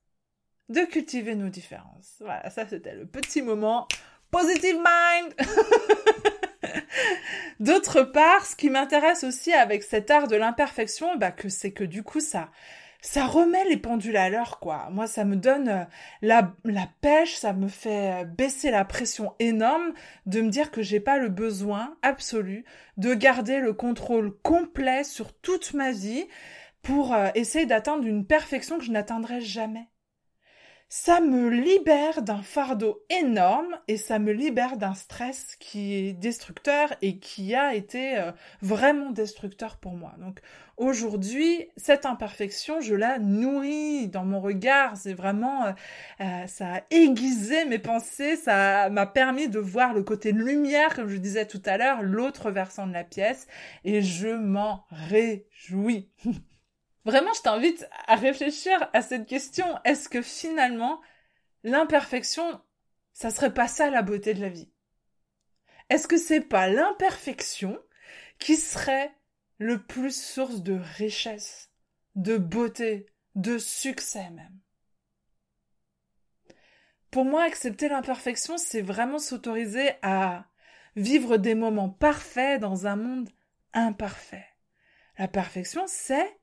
de 0.69 0.83
cultiver 0.83 1.35
nos 1.35 1.49
différences. 1.49 2.17
Voilà, 2.21 2.49
ça 2.51 2.69
c'était 2.69 2.95
le 2.95 3.07
petit 3.07 3.43
moment 3.43 3.89
positive 4.31 4.77
mind. 4.77 5.35
D'autre 7.61 8.03
part, 8.03 8.47
ce 8.47 8.57
qui 8.57 8.71
m'intéresse 8.71 9.25
aussi 9.25 9.53
avec 9.53 9.83
cet 9.83 10.11
art 10.11 10.29
de 10.29 10.37
l'imperfection, 10.37 11.17
bah 11.17 11.33
que 11.33 11.49
c'est 11.49 11.73
que 11.73 11.85
du 11.85 12.03
coup 12.03 12.21
ça 12.21 12.51
ça 13.03 13.27
remet 13.27 13.65
les 13.65 13.77
pendules 13.77 14.17
à 14.17 14.31
l'heure, 14.31 14.61
quoi. 14.61 14.89
Moi, 14.93 15.09
ça 15.09 15.25
me 15.25 15.37
donne 15.37 15.69
euh, 15.69 15.85
la, 16.23 16.55
la 16.65 16.89
pêche, 17.01 17.35
ça 17.35 17.53
me 17.53 17.69
fait 17.69 18.23
euh, 18.23 18.25
baisser 18.25 18.71
la 18.71 18.85
pression 18.85 19.35
énorme 19.41 19.93
de 20.27 20.41
me 20.41 20.49
dire 20.49 20.71
que 20.71 20.83
j'ai 20.83 21.01
pas 21.01 21.19
le 21.19 21.29
besoin 21.29 21.97
absolu 22.03 22.65
de 22.97 23.13
garder 23.13 23.59
le 23.59 23.73
contrôle 23.73 24.33
complet 24.43 25.03
sur 25.03 25.33
toute 25.35 25.75
ma 25.75 25.91
vie 25.91 26.27
pour 26.83 27.13
euh, 27.13 27.29
essayer 27.35 27.67
d'atteindre 27.67 28.07
une 28.07 28.25
perfection 28.25 28.79
que 28.79 28.85
je 28.85 28.93
n'atteindrai 28.93 29.41
jamais 29.41 29.89
ça 30.95 31.23
me 31.23 31.49
libère 31.49 32.21
d'un 32.21 32.43
fardeau 32.43 33.03
énorme 33.09 33.79
et 33.89 33.97
ça 33.97 34.19
me 34.19 34.31
libère 34.31 34.77
d'un 34.77 34.93
stress 34.93 35.57
qui 35.59 35.95
est 35.95 36.13
destructeur 36.13 36.93
et 37.01 37.19
qui 37.19 37.55
a 37.55 37.75
été 37.75 38.19
euh, 38.19 38.31
vraiment 38.61 39.09
destructeur 39.11 39.79
pour 39.79 39.95
moi. 39.95 40.13
Donc 40.19 40.41
aujourd'hui, 40.77 41.71
cette 41.79 42.05
imperfection, 42.05 42.83
je 42.83 42.95
la 42.95 43.19
nourris 43.19 44.09
dans 44.09 44.27
mon 44.27 44.39
regard. 44.39 44.99
C'est 44.99 45.15
vraiment, 45.15 45.65
euh, 45.65 45.73
euh, 46.21 46.47
ça 46.47 46.75
a 46.75 46.81
aiguisé 46.91 47.65
mes 47.65 47.79
pensées, 47.79 48.37
ça 48.37 48.91
m'a 48.91 49.07
permis 49.07 49.49
de 49.49 49.61
voir 49.61 49.95
le 49.95 50.03
côté 50.03 50.33
lumière, 50.33 50.95
comme 50.95 51.09
je 51.09 51.17
disais 51.17 51.47
tout 51.47 51.63
à 51.65 51.79
l'heure, 51.79 52.03
l'autre 52.03 52.51
versant 52.51 52.87
de 52.87 52.93
la 52.93 53.05
pièce, 53.05 53.47
et 53.85 54.03
je 54.03 54.29
m'en 54.29 54.85
réjouis. 54.91 56.11
Vraiment, 57.05 57.33
je 57.33 57.43
t'invite 57.43 57.89
à 58.07 58.15
réfléchir 58.15 58.89
à 58.93 59.03
cette 59.03 59.27
question. 59.27 59.67
Est-ce 59.85 60.09
que 60.09 60.23
finalement, 60.23 61.01
l'imperfection, 61.65 62.61
ça 63.13 63.31
serait 63.31 63.55
pas 63.55 63.69
ça 63.69 63.91
la 63.91 64.03
beauté 64.03 64.35
de 64.35 64.41
la 64.41 64.49
vie? 64.49 64.71
Est-ce 65.91 66.07
que 66.07 66.17
c'est 66.17 66.41
pas 66.41 66.69
l'imperfection 66.69 67.79
qui 68.39 68.57
serait 68.57 69.13
le 69.59 69.83
plus 69.83 70.17
source 70.17 70.63
de 70.63 70.81
richesse, 70.97 71.71
de 72.15 72.37
beauté, 72.37 73.07
de 73.35 73.59
succès 73.59 74.31
même? 74.31 74.59
Pour 77.11 77.25
moi, 77.25 77.43
accepter 77.43 77.89
l'imperfection, 77.89 78.57
c'est 78.57 78.81
vraiment 78.81 79.19
s'autoriser 79.19 79.91
à 80.03 80.47
vivre 80.97 81.37
des 81.37 81.55
moments 81.55 81.91
parfaits 81.91 82.61
dans 82.61 82.87
un 82.87 82.97
monde 82.97 83.29
imparfait. 83.75 84.47
La 85.19 85.29
perfection, 85.29 85.85
c'est 85.87 86.41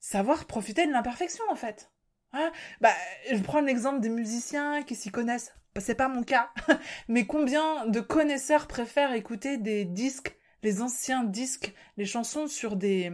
savoir 0.00 0.46
profiter 0.46 0.86
de 0.86 0.92
l'imperfection 0.92 1.44
en 1.50 1.54
fait. 1.54 1.90
Hein? 2.32 2.50
Bah, 2.80 2.94
je 3.30 3.42
prends 3.42 3.60
l'exemple 3.60 4.00
des 4.00 4.08
musiciens 4.08 4.82
qui 4.82 4.94
s'y 4.94 5.10
connaissent. 5.10 5.54
Bah, 5.74 5.80
c'est 5.80 5.94
pas 5.94 6.08
mon 6.08 6.24
cas, 6.24 6.50
mais 7.08 7.26
combien 7.26 7.86
de 7.86 8.00
connaisseurs 8.00 8.66
préfèrent 8.66 9.12
écouter 9.12 9.56
des 9.56 9.84
disques, 9.84 10.36
les 10.62 10.82
anciens 10.82 11.22
disques, 11.22 11.74
les 11.96 12.06
chansons 12.06 12.48
sur 12.48 12.76
des 12.76 13.12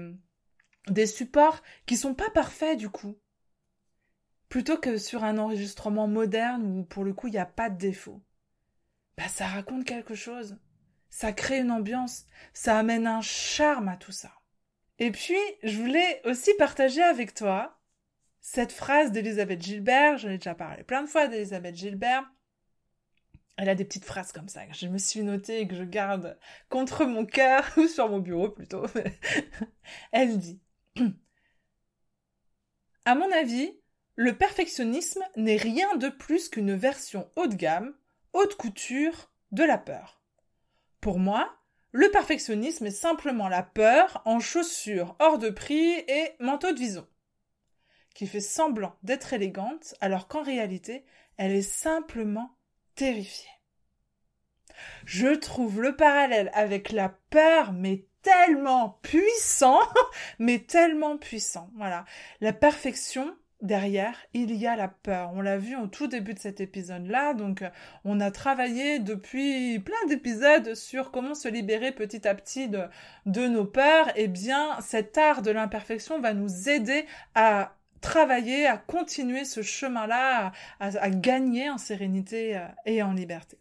des 0.88 1.07
supports 1.07 1.62
qui 1.85 1.97
sont 1.97 2.14
pas 2.14 2.31
parfaits 2.31 2.78
du 2.78 2.88
coup, 2.88 3.19
plutôt 4.49 4.78
que 4.78 4.99
sur 4.99 5.25
un 5.25 5.37
enregistrement 5.37 6.07
moderne 6.07 6.64
où 6.64 6.85
pour 6.85 7.05
le 7.05 7.12
coup 7.12 7.26
il 7.26 7.33
n'y 7.33 7.38
a 7.38 7.47
pas 7.47 7.71
de 7.71 7.76
défaut. 7.76 8.23
Bah 9.19 9.28
ça 9.28 9.47
raconte 9.47 9.85
quelque 9.85 10.14
chose, 10.14 10.57
ça 11.11 11.33
crée 11.33 11.59
une 11.59 11.73
ambiance, 11.73 12.26
ça 12.55 12.78
amène 12.78 13.07
un 13.07 13.21
charme 13.21 13.88
à 13.88 13.97
tout 13.97 14.12
ça. 14.12 14.36
Et 14.99 15.11
puis, 15.11 15.38
je 15.62 15.76
voulais 15.76 16.23
aussi 16.25 16.53
partager 16.55 17.03
avec 17.03 17.35
toi 17.35 17.79
cette 18.41 18.73
phrase 18.73 19.12
d'Elisabeth 19.12 19.61
Gilbert. 19.62 20.19
J'en 20.19 20.31
ai 20.31 20.38
déjà 20.38 20.55
parlé 20.55 20.85
plein 20.85 21.03
de 21.03 21.09
fois 21.09 21.26
d'Elisabeth 21.26 21.75
Gilbert. 21.75 22.25
Elle 23.57 23.69
a 23.69 23.75
des 23.75 23.85
petites 23.85 24.05
phrases 24.05 24.33
comme 24.33 24.49
ça 24.49 24.67
que 24.67 24.75
je 24.75 24.87
me 24.87 24.99
suis 24.99 25.23
notée 25.23 25.61
et 25.61 25.69
que 25.69 25.75
je 25.75 25.83
garde 25.83 26.38
contre 26.69 27.07
mon 27.07 27.25
cœur, 27.25 27.67
ou 27.76 27.87
sur 27.87 28.09
mon 28.09 28.19
bureau 28.19 28.50
plutôt. 28.50 28.85
Elle 30.12 30.38
dit 30.38 30.61
À 33.05 33.15
mon 33.15 33.31
avis, 33.33 33.81
le 34.15 34.37
perfectionnisme 34.37 35.23
n'est 35.37 35.57
rien 35.57 35.97
de 35.97 36.09
plus 36.09 36.49
qu'une 36.49 36.75
version 36.75 37.31
haut 37.37 37.47
de 37.47 37.55
gamme, 37.55 37.95
haute 38.33 38.57
couture 38.57 39.31
de 39.53 39.65
la 39.65 39.79
peur. 39.79 40.23
Pour 41.00 41.19
moi, 41.19 41.55
le 41.97 42.11
perfectionnisme 42.11 42.85
est 42.85 42.91
simplement 42.91 43.49
la 43.49 43.62
peur 43.62 44.21
en 44.26 44.38
chaussures 44.38 45.17
hors 45.19 45.38
de 45.38 45.49
prix 45.49 45.93
et 45.93 46.33
manteau 46.41 46.71
de 46.73 46.79
vison, 46.79 47.09
qui 48.15 48.26
fait 48.26 48.41
semblant 48.41 48.95
d'être 49.03 49.33
élégante 49.33 49.95
alors 50.03 50.29
qu'en 50.29 50.43
réalité, 50.43 51.07
elle 51.38 51.53
est 51.53 51.62
simplement 51.62 52.55
terrifiée. 52.97 53.49
Je 55.07 55.29
trouve 55.29 55.81
le 55.81 55.97
parallèle 55.97 56.50
avec 56.53 56.93
la 56.93 57.09
peur, 57.31 57.73
mais 57.73 58.05
tellement 58.21 58.99
puissant, 59.00 59.81
mais 60.38 60.59
tellement 60.59 61.17
puissant. 61.17 61.71
Voilà. 61.76 62.05
La 62.43 62.53
perfection, 62.53 63.35
derrière, 63.62 64.16
il 64.34 64.54
y 64.54 64.66
a 64.66 64.76
la 64.76 64.88
peur. 64.88 65.30
On 65.34 65.40
l'a 65.40 65.58
vu 65.58 65.76
au 65.76 65.86
tout 65.86 66.06
début 66.06 66.34
de 66.34 66.38
cet 66.38 66.60
épisode-là, 66.60 67.34
donc 67.34 67.62
euh, 67.62 67.70
on 68.04 68.20
a 68.20 68.30
travaillé 68.30 68.98
depuis 68.98 69.78
plein 69.80 70.06
d'épisodes 70.08 70.75
sur 70.75 71.10
comment 71.10 71.34
se 71.34 71.48
libérer 71.48 71.92
petit 71.92 72.26
à 72.28 72.34
petit 72.34 72.68
de, 72.68 72.88
nos 73.26 73.64
peurs. 73.64 74.10
Eh 74.16 74.28
bien, 74.28 74.80
cet 74.80 75.16
art 75.18 75.42
de 75.42 75.50
l'imperfection 75.50 76.20
va 76.20 76.34
nous 76.34 76.68
aider 76.68 77.06
à 77.34 77.76
travailler, 78.00 78.66
à 78.66 78.76
continuer 78.76 79.44
ce 79.44 79.62
chemin-là, 79.62 80.52
à, 80.80 80.86
à, 80.86 81.10
gagner 81.10 81.70
en 81.70 81.78
sérénité 81.78 82.56
euh, 82.56 82.66
et 82.84 83.02
en 83.02 83.12
liberté. 83.12 83.58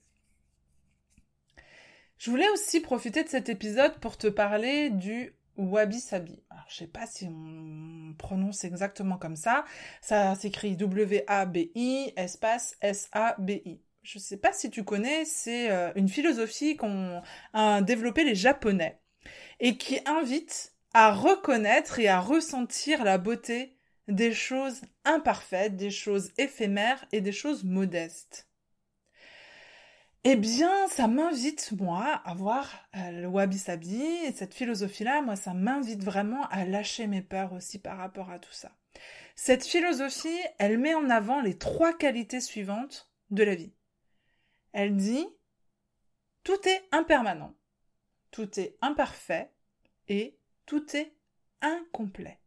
Je 2.18 2.30
voulais 2.30 2.50
aussi 2.50 2.80
profiter 2.80 3.24
de 3.24 3.30
cet 3.30 3.50
épisode 3.50 4.00
pour 4.00 4.18
te 4.18 4.28
parler 4.28 4.90
du 4.90 5.36
Wabi 5.58 6.00
Sabi. 6.00 6.44
Alors, 6.50 6.66
je 6.70 6.76
sais 6.76 6.88
pas 6.88 7.06
si 7.06 7.28
on 7.28 8.14
prononce 8.18 8.64
exactement 8.64 9.18
comme 9.18 9.36
ça. 9.36 9.66
Ça 10.02 10.36
s'écrit 10.36 10.76
W-A-B-I, 10.76 12.14
espace 12.16 12.76
S-A-B-I. 12.82 13.82
Je 14.04 14.20
sais 14.20 14.38
pas 14.38 14.54
si 14.54 14.70
tu 14.70 14.84
connais, 14.84 15.26
c'est 15.26 15.72
euh, 15.72 15.92
une 15.96 16.10
philosophie 16.10 16.78
qu'ont 16.78 17.22
développé 17.82 18.24
les 18.24 18.36
Japonais 18.36 19.00
et 19.60 19.78
qui 19.78 20.00
invite 20.06 20.76
à 20.94 21.12
reconnaître 21.12 22.00
et 22.00 22.08
à 22.08 22.20
ressentir 22.20 23.04
la 23.04 23.18
beauté 23.18 23.76
des 24.08 24.34
choses 24.34 24.82
imparfaites, 25.04 25.76
des 25.76 25.92
choses 25.92 26.32
éphémères 26.38 27.06
et 27.12 27.22
des 27.22 27.32
choses 27.32 27.64
modestes. 27.64 28.48
Eh 30.28 30.36
bien, 30.36 30.88
ça 30.88 31.08
m'invite, 31.08 31.72
moi, 31.74 32.04
à 32.04 32.34
voir 32.34 32.74
euh, 32.96 33.12
le 33.12 33.28
wabi-sabi 33.28 34.02
et 34.26 34.32
cette 34.32 34.56
philosophie-là, 34.56 35.22
moi, 35.22 35.36
ça 35.36 35.54
m'invite 35.54 36.04
vraiment 36.04 36.48
à 36.48 36.66
lâcher 36.66 37.06
mes 37.06 37.22
peurs 37.22 37.54
aussi 37.54 37.78
par 37.78 37.98
rapport 37.98 38.32
à 38.32 38.40
tout 38.40 38.52
ça. 38.52 38.76
Cette 39.36 39.64
philosophie, 39.64 40.40
elle 40.58 40.80
met 40.80 40.96
en 40.96 41.12
avant 41.12 41.42
les 41.42 41.60
trois 41.60 41.94
qualités 41.94 42.42
suivantes 42.42 43.12
de 43.30 43.44
la 43.44 43.54
vie. 43.54 43.76
Elle 44.74 44.96
dit, 44.96 45.28
tout 46.44 46.68
est 46.68 46.88
impermanent, 46.92 47.54
tout 48.32 48.60
est 48.60 48.78
imparfait 48.82 49.52
et 50.08 50.40
tout 50.66 50.98
est 50.98 51.14
incomplet. 51.62 52.40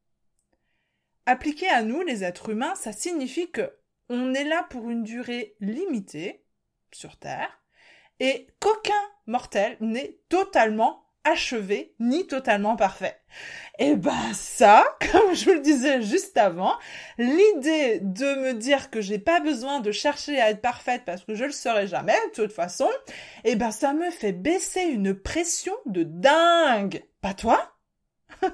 Appliqué 1.26 1.68
à 1.68 1.82
nous, 1.82 2.02
les 2.02 2.24
êtres 2.24 2.48
humains, 2.48 2.74
ça 2.74 2.92
signifie 2.92 3.52
que 3.52 3.72
on 4.08 4.34
est 4.34 4.42
là 4.42 4.64
pour 4.64 4.90
une 4.90 5.04
durée 5.04 5.54
limitée 5.60 6.44
sur 6.90 7.16
Terre, 7.18 7.54
et 8.20 8.48
qu'aucun 8.60 8.92
mortel 9.26 9.76
n'est 9.80 10.18
totalement 10.28 11.04
achevé 11.24 11.94
ni 12.00 12.26
totalement 12.26 12.76
parfait. 12.76 13.20
Et 13.78 13.96
ben 13.96 14.32
ça, 14.32 14.84
comme 15.12 15.34
je 15.34 15.44
vous 15.44 15.52
le 15.52 15.60
disais 15.60 16.02
juste 16.02 16.36
avant, 16.36 16.76
l'idée 17.18 18.00
de 18.00 18.34
me 18.36 18.54
dire 18.54 18.90
que 18.90 19.00
j'ai 19.00 19.18
pas 19.18 19.40
besoin 19.40 19.80
de 19.80 19.92
chercher 19.92 20.40
à 20.40 20.50
être 20.50 20.62
parfaite 20.62 21.02
parce 21.04 21.24
que 21.24 21.34
je 21.34 21.44
le 21.44 21.52
serai 21.52 21.86
jamais 21.86 22.16
de 22.28 22.42
toute 22.42 22.52
façon, 22.52 22.88
et 23.44 23.56
ben 23.56 23.70
ça 23.70 23.92
me 23.92 24.10
fait 24.10 24.32
baisser 24.32 24.82
une 24.82 25.14
pression 25.14 25.74
de 25.86 26.02
dingue. 26.02 27.04
Pas 27.20 27.34
toi? 27.34 27.74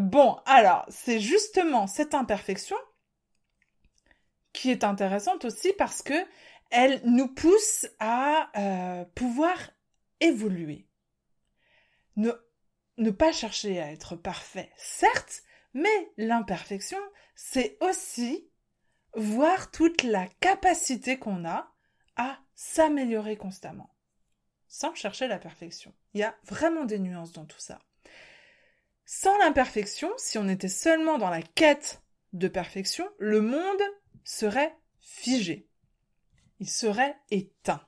Bon, 0.00 0.38
alors, 0.46 0.84
c'est 0.88 1.20
justement 1.20 1.86
cette 1.86 2.14
imperfection 2.14 2.76
qui 4.52 4.70
est 4.70 4.84
intéressante 4.84 5.44
aussi 5.44 5.72
parce 5.74 6.02
que 6.02 6.14
elle 6.70 7.00
nous 7.04 7.28
pousse 7.28 7.86
à 7.98 8.50
euh, 8.56 9.04
pouvoir 9.14 9.70
évoluer. 10.20 10.86
Ne, 12.16 12.32
ne 12.98 13.10
pas 13.10 13.32
chercher 13.32 13.80
à 13.80 13.92
être 13.92 14.16
parfait, 14.16 14.70
certes, 14.76 15.42
mais 15.74 16.12
l'imperfection, 16.16 16.98
c'est 17.34 17.76
aussi 17.80 18.50
voir 19.14 19.70
toute 19.70 20.02
la 20.02 20.26
capacité 20.40 21.18
qu'on 21.18 21.44
a 21.44 21.72
à 22.16 22.38
s'améliorer 22.54 23.36
constamment, 23.36 23.94
sans 24.68 24.94
chercher 24.94 25.28
la 25.28 25.38
perfection. 25.38 25.94
Il 26.14 26.20
y 26.20 26.24
a 26.24 26.34
vraiment 26.44 26.84
des 26.84 26.98
nuances 26.98 27.32
dans 27.32 27.44
tout 27.44 27.60
ça. 27.60 27.78
Sans 29.04 29.36
l'imperfection, 29.38 30.10
si 30.16 30.38
on 30.38 30.48
était 30.48 30.68
seulement 30.68 31.18
dans 31.18 31.30
la 31.30 31.42
quête 31.42 32.02
de 32.32 32.48
perfection, 32.48 33.08
le 33.18 33.40
monde 33.40 33.82
serait 34.24 34.74
figé 34.98 35.68
il 36.60 36.68
serait 36.68 37.16
éteint. 37.30 37.86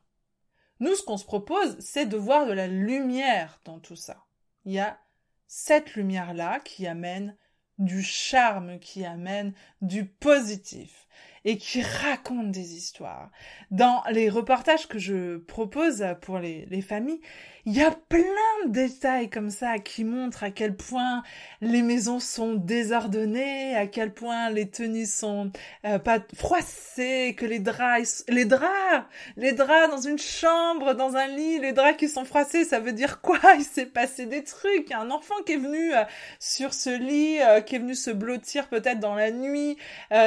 Nous, 0.80 0.94
ce 0.94 1.02
qu'on 1.02 1.16
se 1.16 1.24
propose, 1.24 1.78
c'est 1.80 2.06
de 2.06 2.16
voir 2.16 2.46
de 2.46 2.52
la 2.52 2.68
lumière 2.68 3.60
dans 3.64 3.80
tout 3.80 3.96
ça. 3.96 4.24
Il 4.64 4.72
y 4.72 4.78
a 4.78 5.00
cette 5.46 5.94
lumière-là 5.94 6.60
qui 6.60 6.86
amène 6.86 7.36
du 7.78 8.02
charme, 8.02 8.78
qui 8.78 9.04
amène 9.04 9.54
du 9.80 10.04
positif 10.04 11.08
et 11.48 11.56
qui 11.56 11.80
raconte 11.80 12.50
des 12.50 12.74
histoires. 12.74 13.30
Dans 13.70 14.02
les 14.10 14.28
reportages 14.28 14.86
que 14.86 14.98
je 14.98 15.38
propose 15.38 16.04
pour 16.20 16.38
les, 16.38 16.66
les 16.66 16.82
familles, 16.82 17.22
il 17.70 17.76
y 17.76 17.82
a 17.82 17.90
plein 17.90 18.22
de 18.66 18.70
détails 18.70 19.28
comme 19.28 19.50
ça 19.50 19.78
qui 19.78 20.02
montrent 20.02 20.42
à 20.42 20.50
quel 20.50 20.74
point 20.74 21.22
les 21.60 21.82
maisons 21.82 22.18
sont 22.18 22.54
désordonnées, 22.54 23.76
à 23.76 23.86
quel 23.86 24.14
point 24.14 24.48
les 24.48 24.70
tenues 24.70 25.04
sont 25.04 25.50
euh, 25.84 25.98
pas 25.98 26.18
froissées, 26.34 27.34
que 27.36 27.44
les 27.44 27.58
draps, 27.58 28.24
les 28.30 28.46
draps, 28.46 29.04
les 29.36 29.52
draps 29.52 29.90
dans 29.90 30.00
une 30.00 30.18
chambre, 30.18 30.94
dans 30.94 31.14
un 31.16 31.26
lit, 31.26 31.58
les 31.58 31.72
draps 31.72 31.98
qui 31.98 32.08
sont 32.08 32.24
froissés, 32.24 32.64
ça 32.64 32.80
veut 32.80 32.94
dire 32.94 33.20
quoi? 33.20 33.38
Il 33.58 33.64
s'est 33.64 33.84
passé 33.84 34.24
des 34.24 34.44
trucs. 34.44 34.84
Il 34.86 34.90
y 34.90 34.94
a 34.94 35.00
un 35.00 35.10
enfant 35.10 35.34
qui 35.44 35.52
est 35.52 35.58
venu 35.58 35.92
euh, 35.92 36.04
sur 36.40 36.72
ce 36.72 36.88
lit, 36.88 37.38
euh, 37.42 37.60
qui 37.60 37.76
est 37.76 37.80
venu 37.80 37.94
se 37.94 38.10
blottir 38.10 38.68
peut-être 38.68 39.00
dans 39.00 39.14
la 39.14 39.30
nuit, 39.30 39.76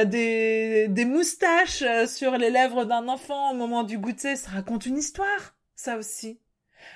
des, 0.05 0.88
des 0.89 1.05
moustaches 1.12 1.84
sur 2.08 2.38
les 2.38 2.50
lèvres 2.50 2.86
d'un 2.86 3.08
enfant 3.08 3.52
au 3.52 3.56
moment 3.56 3.84
du 3.84 3.97
goûter, 3.97 4.36
ça 4.36 4.52
raconte 4.52 4.86
une 4.86 4.97
histoire, 4.97 5.56
ça 5.76 5.97
aussi 5.97 6.39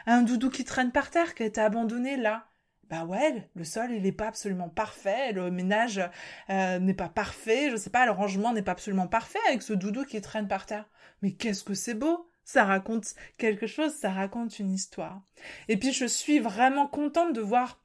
un 0.06 0.24
doudou 0.24 0.50
qui 0.50 0.64
traîne 0.64 0.92
par 0.92 1.12
terre, 1.12 1.36
qui 1.36 1.44
a 1.44 1.46
été 1.46 1.62
abandonné 1.62 2.18
là. 2.18 2.48
Bah 2.90 3.04
ouais, 3.06 3.50
le 3.56 3.64
sol 3.64 3.92
il 3.92 4.04
n'est 4.04 4.12
pas 4.12 4.28
absolument 4.28 4.70
parfait, 4.70 5.32
le 5.32 5.50
ménage 5.50 6.02
euh, 6.50 6.78
n'est 6.80 6.94
pas 6.94 7.10
parfait, 7.10 7.72
je 7.72 7.78
sais 7.78 7.90
pas, 7.90 8.06
le 8.06 8.12
rangement 8.12 8.54
n'est 8.54 8.62
pas 8.62 8.74
absolument 8.74 9.08
parfait 9.08 9.40
avec 9.48 9.64
ce 9.64 9.74
doudou 9.74 10.06
qui 10.06 10.22
traîne 10.22 10.48
par 10.48 10.68
terre. 10.68 10.88
Mais 11.22 11.32
qu'est-ce 11.32 11.64
que 11.64 11.74
c'est 11.74 11.96
beau 11.96 12.30
ça 12.48 12.64
raconte 12.64 13.16
quelque 13.40 13.66
chose, 13.66 13.92
ça 13.92 14.12
raconte 14.12 14.60
une 14.60 14.72
histoire. 14.72 15.24
Et 15.68 15.78
puis 15.78 15.92
je 15.92 16.06
suis 16.06 16.38
vraiment 16.38 16.88
contente 16.88 17.34
de 17.34 17.42
voir 17.42 17.82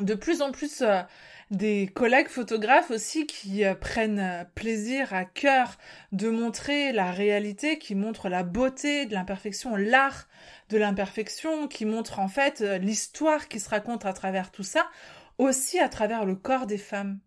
de 0.00 0.14
plus 0.14 0.42
en 0.42 0.52
plus 0.52 0.82
euh, 0.82 1.02
des 1.50 1.88
collègues 1.94 2.28
photographes 2.28 2.90
aussi 2.90 3.26
qui 3.26 3.64
euh, 3.64 3.74
prennent 3.74 4.18
euh, 4.18 4.44
plaisir 4.54 5.14
à 5.14 5.24
cœur 5.24 5.76
de 6.12 6.28
montrer 6.28 6.92
la 6.92 7.10
réalité, 7.10 7.78
qui 7.78 7.94
montrent 7.94 8.28
la 8.28 8.42
beauté 8.42 9.06
de 9.06 9.14
l'imperfection, 9.14 9.76
l'art 9.76 10.28
de 10.68 10.78
l'imperfection, 10.78 11.68
qui 11.68 11.84
montrent 11.84 12.18
en 12.18 12.28
fait 12.28 12.60
l'histoire 12.60 13.48
qui 13.48 13.60
se 13.60 13.68
raconte 13.68 14.04
à 14.04 14.12
travers 14.12 14.50
tout 14.50 14.64
ça, 14.64 14.86
aussi 15.38 15.78
à 15.78 15.88
travers 15.88 16.24
le 16.24 16.34
corps 16.34 16.66
des 16.66 16.78
femmes. 16.78 17.20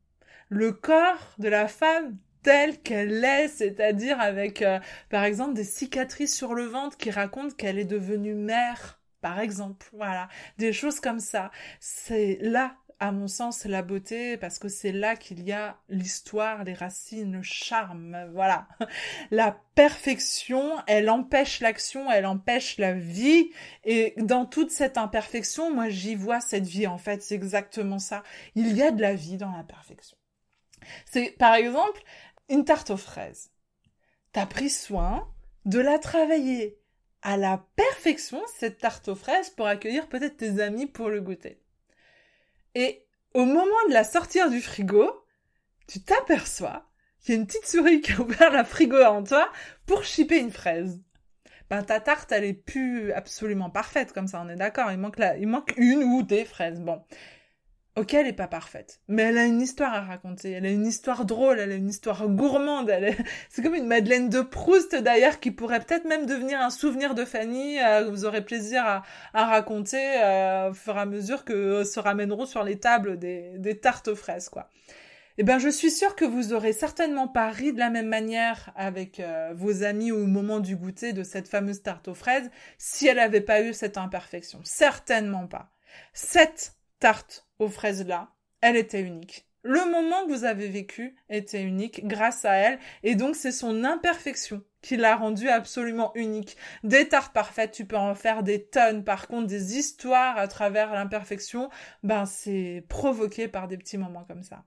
Le 0.50 0.72
corps 0.72 1.36
de 1.38 1.48
la 1.48 1.68
femme 1.68 2.18
telle 2.44 2.80
qu'elle 2.82 3.24
est, 3.24 3.48
c'est-à-dire 3.48 4.20
avec 4.20 4.64
par 5.10 5.24
exemple 5.24 5.54
des 5.54 5.64
cicatrices 5.64 6.36
sur 6.36 6.56
le 6.56 6.64
ventre 6.64 6.98
qui 6.98 7.12
racontent 7.12 7.56
qu'elle 7.56 7.78
est 7.78 7.86
devenue 7.86 8.34
mère 8.34 8.99
par 9.22 9.40
exemple. 9.40 9.88
Voilà, 9.94 10.30
des 10.58 10.74
choses 10.74 11.00
comme 11.00 11.20
ça. 11.20 11.52
C'est 11.80 12.38
là, 12.42 12.76
à 13.00 13.12
mon 13.12 13.28
sens, 13.28 13.66
la 13.66 13.82
beauté, 13.82 14.38
parce 14.38 14.60
que 14.60 14.68
c'est 14.68 14.92
là 14.92 15.16
qu'il 15.16 15.42
y 15.44 15.52
a 15.54 15.78
l'histoire, 15.88 16.64
les 16.64 16.74
racines, 16.74 17.32
le 17.32 17.42
charme. 17.42 18.30
Voilà. 18.34 18.68
La 19.32 19.58
perfection, 19.76 20.76
elle 20.88 21.10
empêche 21.10 21.62
l'action, 21.62 22.12
elle 22.12 22.26
empêche 22.26 22.78
la 22.78 22.94
vie. 22.94 23.52
Et 23.86 24.14
dans 24.18 24.46
toute 24.46 24.72
cette 24.72 24.98
imperfection, 24.98 25.74
moi, 25.74 25.88
j'y 25.88 26.16
vois 26.16 26.42
cette 26.42 26.66
vie, 26.66 26.88
en 26.88 26.98
fait. 26.98 27.24
C'est 27.24 27.36
exactement 27.36 28.00
ça. 28.00 28.24
Il 28.56 28.76
y 28.76 28.84
a 28.84 28.92
de 28.92 29.02
la 29.02 29.16
vie 29.16 29.38
dans 29.38 29.52
l'imperfection. 29.52 30.18
C'est, 31.06 31.32
par 31.38 31.56
exemple, 31.56 32.02
une 32.50 32.66
tarte 32.66 32.90
aux 32.90 32.98
fraises. 32.98 33.52
T'as 34.34 34.46
pris 34.46 34.70
soin 34.70 35.28
de 35.66 35.80
la 35.80 36.00
travailler, 36.00 36.79
à 37.22 37.38
la 37.38 37.66
perfection 37.76 38.42
cette 38.58 38.80
tarte 38.80 39.08
aux 39.08 39.16
fraises 39.16 39.50
pour 39.50 39.68
accueillir 39.68 40.08
peut-être 40.08 40.38
tes 40.38 40.62
amis 40.62 40.86
pour 40.86 41.10
le 41.10 41.22
goûter. 41.22 41.62
Et 42.76 43.06
au 43.34 43.46
moment 43.46 43.88
de 43.88 43.94
la 43.94 44.04
sortir 44.04 44.50
du 44.50 44.62
frigo, 44.62 45.12
tu 45.88 46.02
t'aperçois 46.02 46.86
qu'il 47.20 47.36
y 47.36 47.38
a 47.38 47.42
une 47.42 47.48
petite 47.48 47.68
souris 47.68 48.02
qui 48.02 48.14
a 48.14 48.20
ouvert 48.20 48.52
la 48.52 48.64
frigo 48.64 49.02
en 49.04 49.24
toi 49.24 49.52
pour 49.86 50.04
chipper 50.04 50.40
une 50.40 50.52
fraise. 50.52 51.02
Ben, 51.70 51.84
ta 51.84 52.00
tarte, 52.00 52.32
elle 52.32 52.46
est 52.46 52.54
plus 52.54 53.12
absolument 53.12 53.70
parfaite 53.70 54.12
comme 54.12 54.28
ça, 54.28 54.42
on 54.44 54.50
est 54.50 54.56
d'accord. 54.56 54.92
Il 54.92 54.98
manque 54.98 55.22
il 55.40 55.48
manque 55.48 55.74
une 55.78 56.04
ou 56.04 56.24
des 56.24 56.46
fraises. 56.46 56.82
Bon. 56.82 57.04
Ok, 58.00 58.14
elle 58.14 58.28
n'est 58.28 58.34
pas 58.34 58.48
parfaite, 58.48 59.02
mais 59.10 59.24
elle 59.24 59.38
a 59.38 59.44
une 59.44 59.60
histoire 59.60 59.94
à 59.94 60.00
raconter. 60.00 60.52
Elle 60.52 60.66
a 60.66 60.70
une 60.70 60.88
histoire 60.88 61.26
drôle, 61.26 61.60
elle 61.60 61.74
a 61.74 61.76
une 61.76 61.90
histoire 61.90 62.30
gourmande. 62.30 62.90
C'est 63.50 63.62
comme 63.62 63.76
une 63.76 63.88
Madeleine 63.88 64.30
de 64.30 64.40
Proust 64.40 64.96
d'ailleurs 64.96 65.42
qui 65.42 65.52
pourrait 65.52 65.82
peut-être 65.82 66.06
même 66.06 66.26
devenir 66.26 66.62
un 66.62 66.70
souvenir 66.70 67.14
de 67.14 67.26
Fanny. 67.26 67.78
Euh, 67.78 68.10
vous 68.10 68.24
aurez 68.24 68.40
plaisir 68.46 68.86
à, 68.86 69.04
raconter 69.34 70.00
euh, 70.24 70.70
au 70.70 70.74
fur 70.74 70.96
et 70.96 71.00
à 71.02 71.06
mesure 71.06 71.44
que 71.44 71.84
se 71.84 72.00
ramèneront 72.00 72.46
sur 72.46 72.64
les 72.64 72.80
tables 72.80 73.20
des, 73.20 73.80
tartes 73.82 74.08
aux 74.08 74.16
fraises, 74.16 74.48
quoi. 74.48 74.70
Eh 75.38 75.44
ben, 75.44 75.60
je 75.60 75.68
suis 75.68 75.92
sûre 75.92 76.16
que 76.16 76.24
vous 76.24 76.54
aurez 76.54 76.72
certainement 76.72 77.28
pas 77.28 77.50
ri 77.50 77.74
de 77.74 77.80
la 77.80 77.90
même 77.90 78.08
manière 78.08 78.72
avec 78.78 79.20
euh, 79.20 79.52
vos 79.54 79.84
amis 79.84 80.14
au 80.14 80.26
moment 80.26 80.62
du 80.62 80.78
goûter 80.78 81.12
de 81.12 81.24
cette 81.24 81.50
fameuse 81.50 81.82
tarte 81.82 82.08
aux 82.08 82.14
fraises 82.14 82.50
si 82.78 83.08
elle 83.08 83.18
n'avait 83.18 83.42
pas 83.42 83.62
eu 83.62 83.74
cette 83.74 83.98
imperfection. 83.98 84.62
Certainement 84.64 85.48
pas. 85.48 85.70
Cette 86.14 86.76
tarte 87.02 87.49
aux 87.60 87.68
fraises 87.70 88.06
là, 88.06 88.32
elle 88.62 88.76
était 88.76 89.02
unique. 89.02 89.46
Le 89.62 89.92
moment 89.92 90.26
que 90.26 90.32
vous 90.32 90.46
avez 90.46 90.70
vécu 90.70 91.18
était 91.30 91.62
unique 91.62 92.08
grâce 92.08 92.46
à 92.46 92.54
elle, 92.54 92.80
et 93.04 93.16
donc 93.16 93.36
c'est 93.36 93.52
son 93.52 93.84
imperfection 93.84 94.64
qui 94.82 94.96
l'a 94.96 95.18
rendu 95.18 95.50
absolument 95.50 96.14
unique. 96.16 96.56
Des 96.84 97.10
tartes 97.10 97.34
parfaites, 97.34 97.72
tu 97.72 97.86
peux 97.86 97.98
en 97.98 98.16
faire 98.16 98.44
des 98.44 98.66
tonnes. 98.66 99.04
Par 99.04 99.28
contre, 99.28 99.48
des 99.48 99.78
histoires 99.78 100.38
à 100.38 100.48
travers 100.48 100.94
l'imperfection, 100.94 101.70
ben 102.04 102.26
c'est 102.26 102.86
provoqué 102.88 103.50
par 103.50 103.68
des 103.68 103.78
petits 103.78 103.98
moments 103.98 104.24
comme 104.24 104.44
ça. 104.44 104.64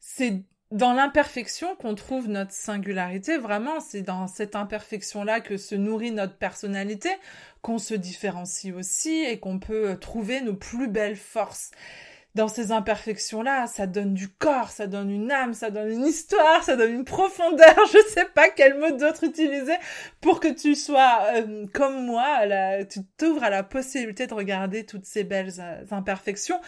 C'est 0.00 0.42
dans 0.72 0.94
l'imperfection 0.94 1.76
qu'on 1.76 1.94
trouve 1.94 2.28
notre 2.28 2.52
singularité, 2.52 3.36
vraiment, 3.36 3.78
c'est 3.78 4.02
dans 4.02 4.26
cette 4.26 4.56
imperfection-là 4.56 5.40
que 5.40 5.56
se 5.56 5.74
nourrit 5.74 6.10
notre 6.10 6.36
personnalité, 6.36 7.10
qu'on 7.60 7.78
se 7.78 7.94
différencie 7.94 8.74
aussi 8.74 9.22
et 9.22 9.38
qu'on 9.38 9.58
peut 9.58 9.96
trouver 10.00 10.40
nos 10.40 10.54
plus 10.54 10.88
belles 10.88 11.16
forces 11.16 11.70
dans 12.34 12.48
ces 12.48 12.72
imperfections-là, 12.72 13.66
ça 13.66 13.86
donne 13.86 14.14
du 14.14 14.28
corps, 14.28 14.70
ça 14.70 14.86
donne 14.86 15.10
une 15.10 15.30
âme, 15.30 15.52
ça 15.52 15.70
donne 15.70 15.90
une 15.90 16.06
histoire, 16.06 16.64
ça 16.64 16.76
donne 16.76 16.94
une 16.94 17.04
profondeur. 17.04 17.74
Je 17.92 17.98
sais 18.08 18.24
pas 18.24 18.48
quel 18.48 18.78
mot 18.78 18.90
d'autre 18.90 19.24
utiliser 19.24 19.76
pour 20.22 20.40
que 20.40 20.48
tu 20.48 20.74
sois 20.74 21.26
euh, 21.34 21.66
comme 21.74 22.06
moi, 22.06 22.38
tu 22.88 23.00
t'ouvres 23.18 23.44
à 23.44 23.50
la 23.50 23.62
possibilité 23.62 24.26
de 24.26 24.32
regarder 24.32 24.86
toutes 24.86 25.04
ces 25.04 25.24
belles 25.24 25.52
euh, 25.58 25.84
imperfections. 25.90 26.60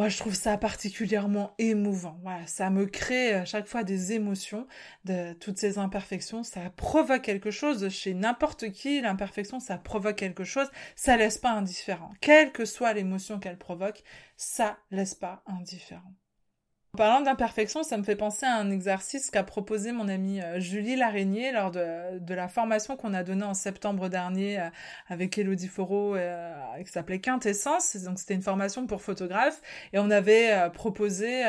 Moi, 0.00 0.08
je 0.08 0.16
trouve 0.16 0.34
ça 0.34 0.56
particulièrement 0.56 1.54
émouvant. 1.58 2.18
Voilà, 2.22 2.46
ça 2.46 2.70
me 2.70 2.86
crée 2.86 3.34
à 3.34 3.44
chaque 3.44 3.66
fois 3.66 3.84
des 3.84 4.14
émotions 4.14 4.66
de 5.04 5.34
toutes 5.34 5.58
ces 5.58 5.76
imperfections. 5.76 6.42
Ça 6.42 6.70
provoque 6.70 7.20
quelque 7.20 7.50
chose 7.50 7.86
chez 7.90 8.14
n'importe 8.14 8.70
qui. 8.70 9.02
L'imperfection, 9.02 9.60
ça 9.60 9.76
provoque 9.76 10.16
quelque 10.16 10.42
chose. 10.42 10.70
Ça 10.96 11.18
laisse 11.18 11.36
pas 11.36 11.50
indifférent. 11.50 12.12
Quelle 12.22 12.50
que 12.50 12.64
soit 12.64 12.94
l'émotion 12.94 13.38
qu'elle 13.38 13.58
provoque, 13.58 14.02
ça 14.38 14.78
laisse 14.90 15.14
pas 15.14 15.42
indifférent. 15.44 16.14
En 16.94 16.98
parlant 16.98 17.20
d'imperfection, 17.20 17.84
ça 17.84 17.96
me 17.96 18.02
fait 18.02 18.16
penser 18.16 18.46
à 18.46 18.56
un 18.56 18.68
exercice 18.72 19.30
qu'a 19.30 19.44
proposé 19.44 19.92
mon 19.92 20.08
amie 20.08 20.42
euh, 20.42 20.58
Julie 20.58 20.96
Laraignée 20.96 21.52
lors 21.52 21.70
de, 21.70 22.34
la 22.34 22.48
formation 22.48 22.96
qu'on 22.96 23.14
a 23.14 23.22
donnée 23.22 23.44
en 23.44 23.54
septembre 23.54 24.08
dernier 24.08 24.58
euh, 24.58 24.68
avec 25.08 25.38
Elodie 25.38 25.68
Foro, 25.68 26.16
euh, 26.16 26.52
qui 26.84 26.90
s'appelait 26.90 27.20
Quintessence. 27.20 27.96
Donc 27.98 28.18
c'était 28.18 28.34
une 28.34 28.42
formation 28.42 28.88
pour 28.88 29.02
photographes 29.02 29.62
et 29.92 30.00
on 30.00 30.10
avait 30.10 30.68
proposé, 30.72 31.44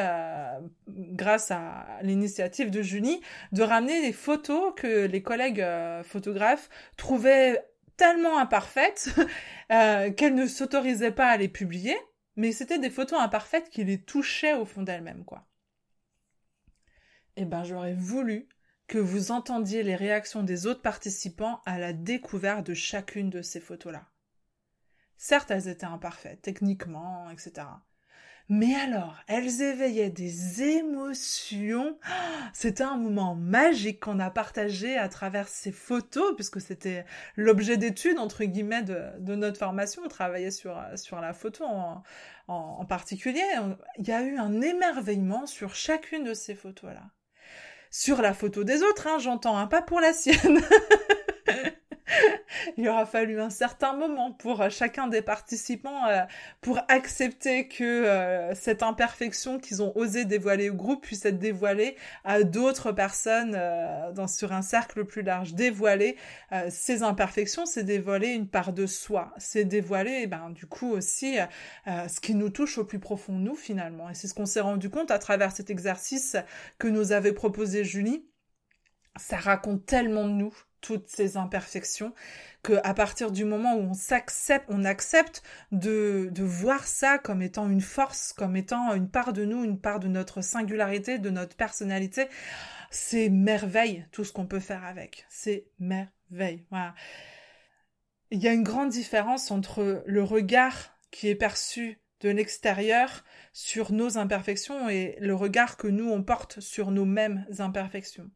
grâce 0.88 1.50
à 1.50 1.88
l'initiative 2.04 2.70
de 2.70 2.84
Julie, 2.84 3.20
de 3.52 3.64
ramener 3.64 4.00
les 4.04 4.14
photos 4.14 4.74
que 4.76 5.08
les 5.08 5.24
collègues 5.24 5.66
photographes 6.04 6.70
trouvaient 6.98 7.66
tellement 7.98 8.38
imparfaites 8.38 9.10
qu'elles 9.70 10.36
ne 10.36 10.46
s'autorisaient 10.46 11.12
pas 11.12 11.28
à 11.28 11.38
les 11.38 11.48
publier 11.48 11.98
mais 12.36 12.52
c'était 12.52 12.80
des 12.80 12.90
photos 12.90 13.20
imparfaites 13.20 13.70
qui 13.70 13.84
les 13.84 14.02
touchaient 14.02 14.54
au 14.54 14.66
fond 14.66 14.84
d'elles-mêmes, 14.84 15.26
quoi. 15.26 15.48
Eh 17.36 17.46
ben, 17.46 17.64
j'aurais 17.64 17.94
voulu 17.94 18.50
que 18.88 18.98
vous 18.98 19.32
entendiez 19.32 19.84
les 19.84 19.96
réactions 19.96 20.44
des 20.44 20.68
autres 20.68 20.82
participants 20.82 21.62
à 21.66 21.80
la 21.80 21.94
découverte 21.94 22.66
de 22.66 22.74
chacune 22.74 23.30
de 23.30 23.42
ces 23.42 23.62
photos-là. 23.62 24.10
Certes, 25.18 25.52
elles 25.52 25.68
étaient 25.68 25.86
imparfaites, 25.86 26.42
techniquement, 26.42 27.30
etc. 27.30 27.68
Mais 28.54 28.76
alors, 28.76 29.16
elles 29.28 29.62
éveillaient 29.62 30.10
des 30.10 30.62
émotions. 30.62 31.98
C'était 32.52 32.84
un 32.84 32.98
moment 32.98 33.34
magique 33.34 34.02
qu'on 34.02 34.20
a 34.20 34.30
partagé 34.30 34.98
à 34.98 35.08
travers 35.08 35.48
ces 35.48 35.72
photos, 35.72 36.36
puisque 36.36 36.60
c'était 36.60 37.06
l'objet 37.38 37.78
d'étude, 37.78 38.20
entre 38.20 38.44
guillemets, 38.44 38.84
de, 38.84 39.36
notre 39.36 39.58
formation. 39.58 40.02
On 40.04 40.10
travaillait 40.10 40.52
sur, 40.52 40.78
sur 40.96 41.22
la 41.22 41.32
photo 41.32 41.64
en, 41.64 42.04
en 42.50 42.84
particulier. 42.84 43.46
Il 43.98 44.06
y 44.06 44.12
a 44.12 44.22
eu 44.22 44.36
un 44.36 44.60
émerveillement 44.60 45.46
sur 45.46 45.74
chacune 45.74 46.26
de 46.26 46.34
ces 46.34 46.54
photos-là. 46.54 47.04
Sur 47.90 48.22
la 48.22 48.34
photo 48.34 48.66
des 48.66 48.84
autres, 48.84 49.08
hein, 49.08 49.18
j'entends, 49.18 49.58
hein, 49.58 49.68
pas 49.68 49.82
pour 49.82 50.02
la 50.02 50.12
sienne. 50.12 50.60
il 52.78 52.88
aura 52.88 53.06
fallu 53.06 53.40
un 53.40 53.50
certain 53.50 53.94
moment 53.94 54.32
pour 54.32 54.62
euh, 54.62 54.70
chacun 54.70 55.08
des 55.08 55.22
participants 55.22 56.08
euh, 56.08 56.22
pour 56.62 56.80
accepter 56.88 57.68
que 57.68 57.84
euh, 57.84 58.54
cette 58.56 58.84
imperfection 58.84 59.60
qu'ils 59.60 59.82
ont 59.82 59.92
osé 59.96 60.26
dévoiler 60.26 60.70
au 60.70 60.76
groupe 60.76 61.04
puisse 61.04 61.26
être 61.26 61.40
dévoilée 61.40 61.96
à 62.24 62.44
d'autres 62.44 62.92
personnes 62.92 63.60
dans, 64.14 64.28
sur 64.28 64.54
un 64.54 64.62
cercle 64.62 65.06
plus 65.06 65.22
large. 65.22 65.54
Dévoiler 65.54 66.18
ces 66.70 67.04
imperfections, 67.04 67.66
c'est 67.66 67.84
dévoiler 67.84 68.30
une 68.30 68.48
part 68.48 68.74
de 68.74 68.86
soi. 68.86 69.34
C'est 69.38 69.66
dévoiler, 69.66 70.22
eh 70.24 70.28
ben, 70.28 70.50
du 70.50 70.66
coup 70.66 70.92
aussi, 70.92 71.38
ce 71.86 72.20
qui 72.20 72.36
nous 72.36 72.50
touche 72.50 72.78
au 72.78 72.86
plus 72.86 73.00
profond 73.00 73.34
nous 73.34 73.56
finalement. 73.56 74.10
Et 74.10 74.14
c'est 74.14 74.28
ce 74.28 74.34
qu'on 74.34 74.46
s'est 74.46 74.62
rendu 74.62 74.90
compte 74.90 75.12
à 75.12 75.20
travers 75.20 75.52
cet 75.52 75.70
exercice 75.70 76.36
que 76.78 76.88
nous 76.88 77.12
avait 77.12 77.34
proposé 77.34 77.84
Julie. 77.84 78.31
Ça 79.18 79.38
raconte 79.38 79.86
tellement 79.86 80.26
de 80.26 80.34
nous, 80.34 80.54
toutes 80.82 81.08
ces 81.08 81.38
imperfections 81.38 82.14
que 82.64 82.74
à 82.84 82.94
partir 82.94 83.32
du 83.32 83.46
moment 83.46 83.76
où 83.76 83.82
on 83.82 83.94
s'accepte, 83.94 84.66
on 84.70 84.84
accepte 84.84 85.42
de, 85.72 86.32
voir 86.40 86.86
ça 86.86 87.18
comme 87.18 87.42
étant 87.42 87.70
une 87.70 87.82
force, 87.82 88.34
comme 88.34 88.56
étant 88.56 88.94
une 88.94 89.10
part 89.10 89.34
de 89.34 89.46
nous, 89.46 89.64
une 89.64 89.80
part 89.80 90.00
de 90.00 90.08
notre 90.08 90.42
singularité, 90.42 91.20
de 91.20 91.30
notre 91.30 91.56
personnalité, 91.56 92.28
c'est 92.90 93.30
merveille 93.30 94.06
tout 94.12 94.24
ce 94.24 94.34
qu'on 94.34 94.46
peut 94.46 94.60
faire 94.60 94.84
avec. 94.84 95.26
C'est 95.30 95.66
merveille. 95.80 96.66
Il 98.32 98.42
y 98.42 98.48
a 98.48 98.54
une 98.54 98.64
grande 98.64 98.90
différence 98.90 99.52
entre 99.52 100.04
le 100.06 100.24
regard 100.24 100.98
qui 101.10 101.30
est 101.30 101.36
perçu 101.36 102.00
de 102.22 102.30
l'extérieur 102.30 103.24
sur 103.54 103.92
nos 103.92 104.18
imperfections 104.18 104.90
et 104.90 105.18
le 105.20 105.34
regard 105.34 105.78
que 105.78 105.88
nous 105.88 106.10
on 106.10 106.24
porte 106.24 106.60
sur 106.60 106.92
nos 106.92 107.06
mêmes 107.06 107.46
imperfections 107.60 108.30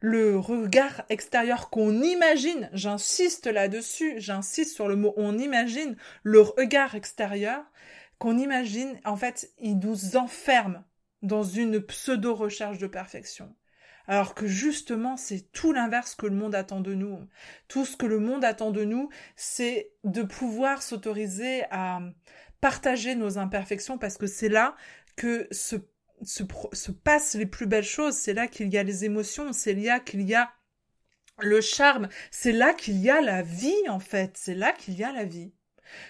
le 0.00 0.38
regard 0.38 1.02
extérieur 1.08 1.70
qu'on 1.70 2.02
imagine, 2.02 2.68
j'insiste 2.72 3.46
là-dessus, 3.46 4.14
j'insiste 4.18 4.74
sur 4.74 4.88
le 4.88 4.96
mot 4.96 5.14
on 5.16 5.38
imagine, 5.38 5.96
le 6.22 6.40
regard 6.40 6.94
extérieur 6.94 7.64
qu'on 8.18 8.38
imagine, 8.38 8.98
en 9.04 9.16
fait, 9.16 9.50
il 9.58 9.78
nous 9.78 10.16
enferme 10.16 10.84
dans 11.22 11.42
une 11.42 11.80
pseudo-recherche 11.80 12.78
de 12.78 12.86
perfection. 12.86 13.54
Alors 14.08 14.34
que 14.34 14.46
justement, 14.46 15.16
c'est 15.16 15.50
tout 15.52 15.72
l'inverse 15.72 16.14
que 16.14 16.26
le 16.26 16.36
monde 16.36 16.54
attend 16.54 16.80
de 16.80 16.94
nous. 16.94 17.26
Tout 17.68 17.84
ce 17.84 17.96
que 17.96 18.06
le 18.06 18.20
monde 18.20 18.44
attend 18.44 18.70
de 18.70 18.84
nous, 18.84 19.08
c'est 19.34 19.90
de 20.04 20.22
pouvoir 20.22 20.82
s'autoriser 20.82 21.64
à 21.70 22.00
partager 22.60 23.16
nos 23.16 23.38
imperfections 23.38 23.98
parce 23.98 24.16
que 24.16 24.26
c'est 24.26 24.48
là 24.48 24.76
que 25.16 25.48
se 25.50 25.76
se, 26.22 26.42
se 26.72 26.90
passent 26.90 27.34
les 27.34 27.46
plus 27.46 27.66
belles 27.66 27.84
choses, 27.84 28.14
c'est 28.14 28.34
là 28.34 28.46
qu'il 28.46 28.72
y 28.72 28.78
a 28.78 28.82
les 28.82 29.04
émotions, 29.04 29.52
c'est 29.52 29.74
là 29.74 30.00
qu'il 30.00 30.22
y 30.22 30.34
a 30.34 30.50
le 31.38 31.60
charme, 31.60 32.08
c'est 32.30 32.52
là 32.52 32.72
qu'il 32.72 32.98
y 32.98 33.10
a 33.10 33.20
la 33.20 33.42
vie 33.42 33.88
en 33.88 34.00
fait, 34.00 34.32
c'est 34.36 34.54
là 34.54 34.72
qu'il 34.72 34.94
y 34.94 35.04
a 35.04 35.12
la 35.12 35.24
vie. 35.24 35.52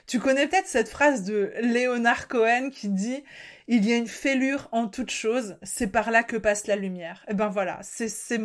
Tu 0.06 0.18
connais 0.18 0.46
peut-être 0.46 0.68
cette 0.68 0.88
phrase 0.88 1.24
de 1.24 1.52
Léonard 1.60 2.28
Cohen 2.28 2.70
qui 2.70 2.88
dit 2.88 3.22
il 3.68 3.84
y 3.84 3.92
a 3.92 3.96
une 3.96 4.06
fêlure 4.06 4.68
en 4.70 4.86
toute 4.86 5.10
chose, 5.10 5.56
c'est 5.62 5.88
par 5.88 6.10
là 6.10 6.22
que 6.22 6.36
passe 6.36 6.66
la 6.68 6.76
lumière. 6.76 7.24
Et 7.26 7.32
eh 7.32 7.34
ben 7.34 7.48
voilà, 7.48 7.80
c'est 7.82 8.38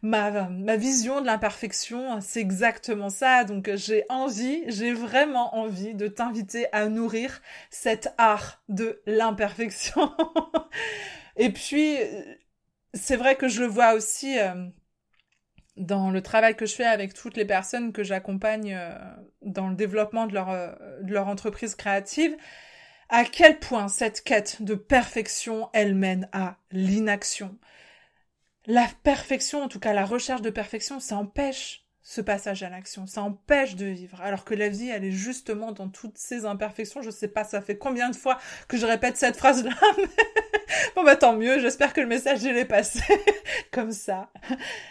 ma, 0.00 0.76
vision 0.76 1.20
de 1.20 1.26
l'imperfection, 1.26 2.20
c'est 2.20 2.40
exactement 2.40 3.10
ça. 3.10 3.44
Donc 3.44 3.70
j'ai 3.74 4.04
envie, 4.08 4.62
j'ai 4.68 4.92
vraiment 4.92 5.54
envie 5.56 5.94
de 5.94 6.08
t'inviter 6.08 6.66
à 6.72 6.88
nourrir 6.88 7.42
cet 7.70 8.14
art 8.16 8.62
de 8.68 9.02
l'imperfection. 9.06 10.12
Et 11.36 11.50
puis, 11.50 11.96
c'est 12.94 13.16
vrai 13.16 13.36
que 13.36 13.48
je 13.48 13.60
le 13.60 13.66
vois 13.66 13.92
aussi 13.94 14.38
euh, 14.38 14.66
dans 15.76 16.10
le 16.10 16.22
travail 16.22 16.56
que 16.56 16.66
je 16.66 16.74
fais 16.74 16.86
avec 16.86 17.14
toutes 17.14 17.36
les 17.36 17.44
personnes 17.44 17.92
que 17.92 18.02
j'accompagne 18.02 18.74
euh, 18.74 18.96
dans 19.42 19.68
le 19.68 19.74
développement 19.74 20.26
de 20.26 20.34
leur, 20.34 20.50
euh, 20.50 20.72
de 21.02 21.12
leur 21.12 21.28
entreprise 21.28 21.74
créative 21.74 22.36
à 23.08 23.24
quel 23.24 23.58
point 23.58 23.88
cette 23.88 24.22
quête 24.22 24.62
de 24.62 24.74
perfection, 24.74 25.68
elle 25.72 25.94
mène 25.94 26.28
à 26.32 26.56
l'inaction? 26.70 27.58
La 28.66 28.88
perfection, 29.02 29.62
en 29.62 29.68
tout 29.68 29.80
cas 29.80 29.92
la 29.92 30.06
recherche 30.06 30.42
de 30.42 30.50
perfection, 30.50 31.00
ça 31.00 31.16
empêche 31.16 31.84
ce 32.06 32.20
passage 32.20 32.62
à 32.62 32.68
l'action, 32.68 33.06
ça 33.06 33.22
empêche 33.22 33.76
de 33.76 33.86
vivre. 33.86 34.20
Alors 34.20 34.44
que 34.44 34.54
la 34.54 34.68
vie, 34.68 34.90
elle 34.90 35.04
est 35.04 35.10
justement 35.10 35.72
dans 35.72 35.88
toutes 35.88 36.18
ces 36.18 36.44
imperfections. 36.44 37.00
Je 37.00 37.10
sais 37.10 37.28
pas, 37.28 37.44
ça 37.44 37.62
fait 37.62 37.78
combien 37.78 38.10
de 38.10 38.16
fois 38.16 38.38
que 38.68 38.76
je 38.76 38.84
répète 38.84 39.16
cette 39.16 39.36
phrase-là. 39.36 39.72
bon 40.96 41.02
bah 41.02 41.16
tant 41.16 41.34
mieux, 41.34 41.58
j'espère 41.58 41.94
que 41.94 42.02
le 42.02 42.06
message 42.06 42.42
il 42.42 42.56
est 42.56 42.66
passé 42.66 43.00
comme 43.72 43.92
ça. 43.92 44.30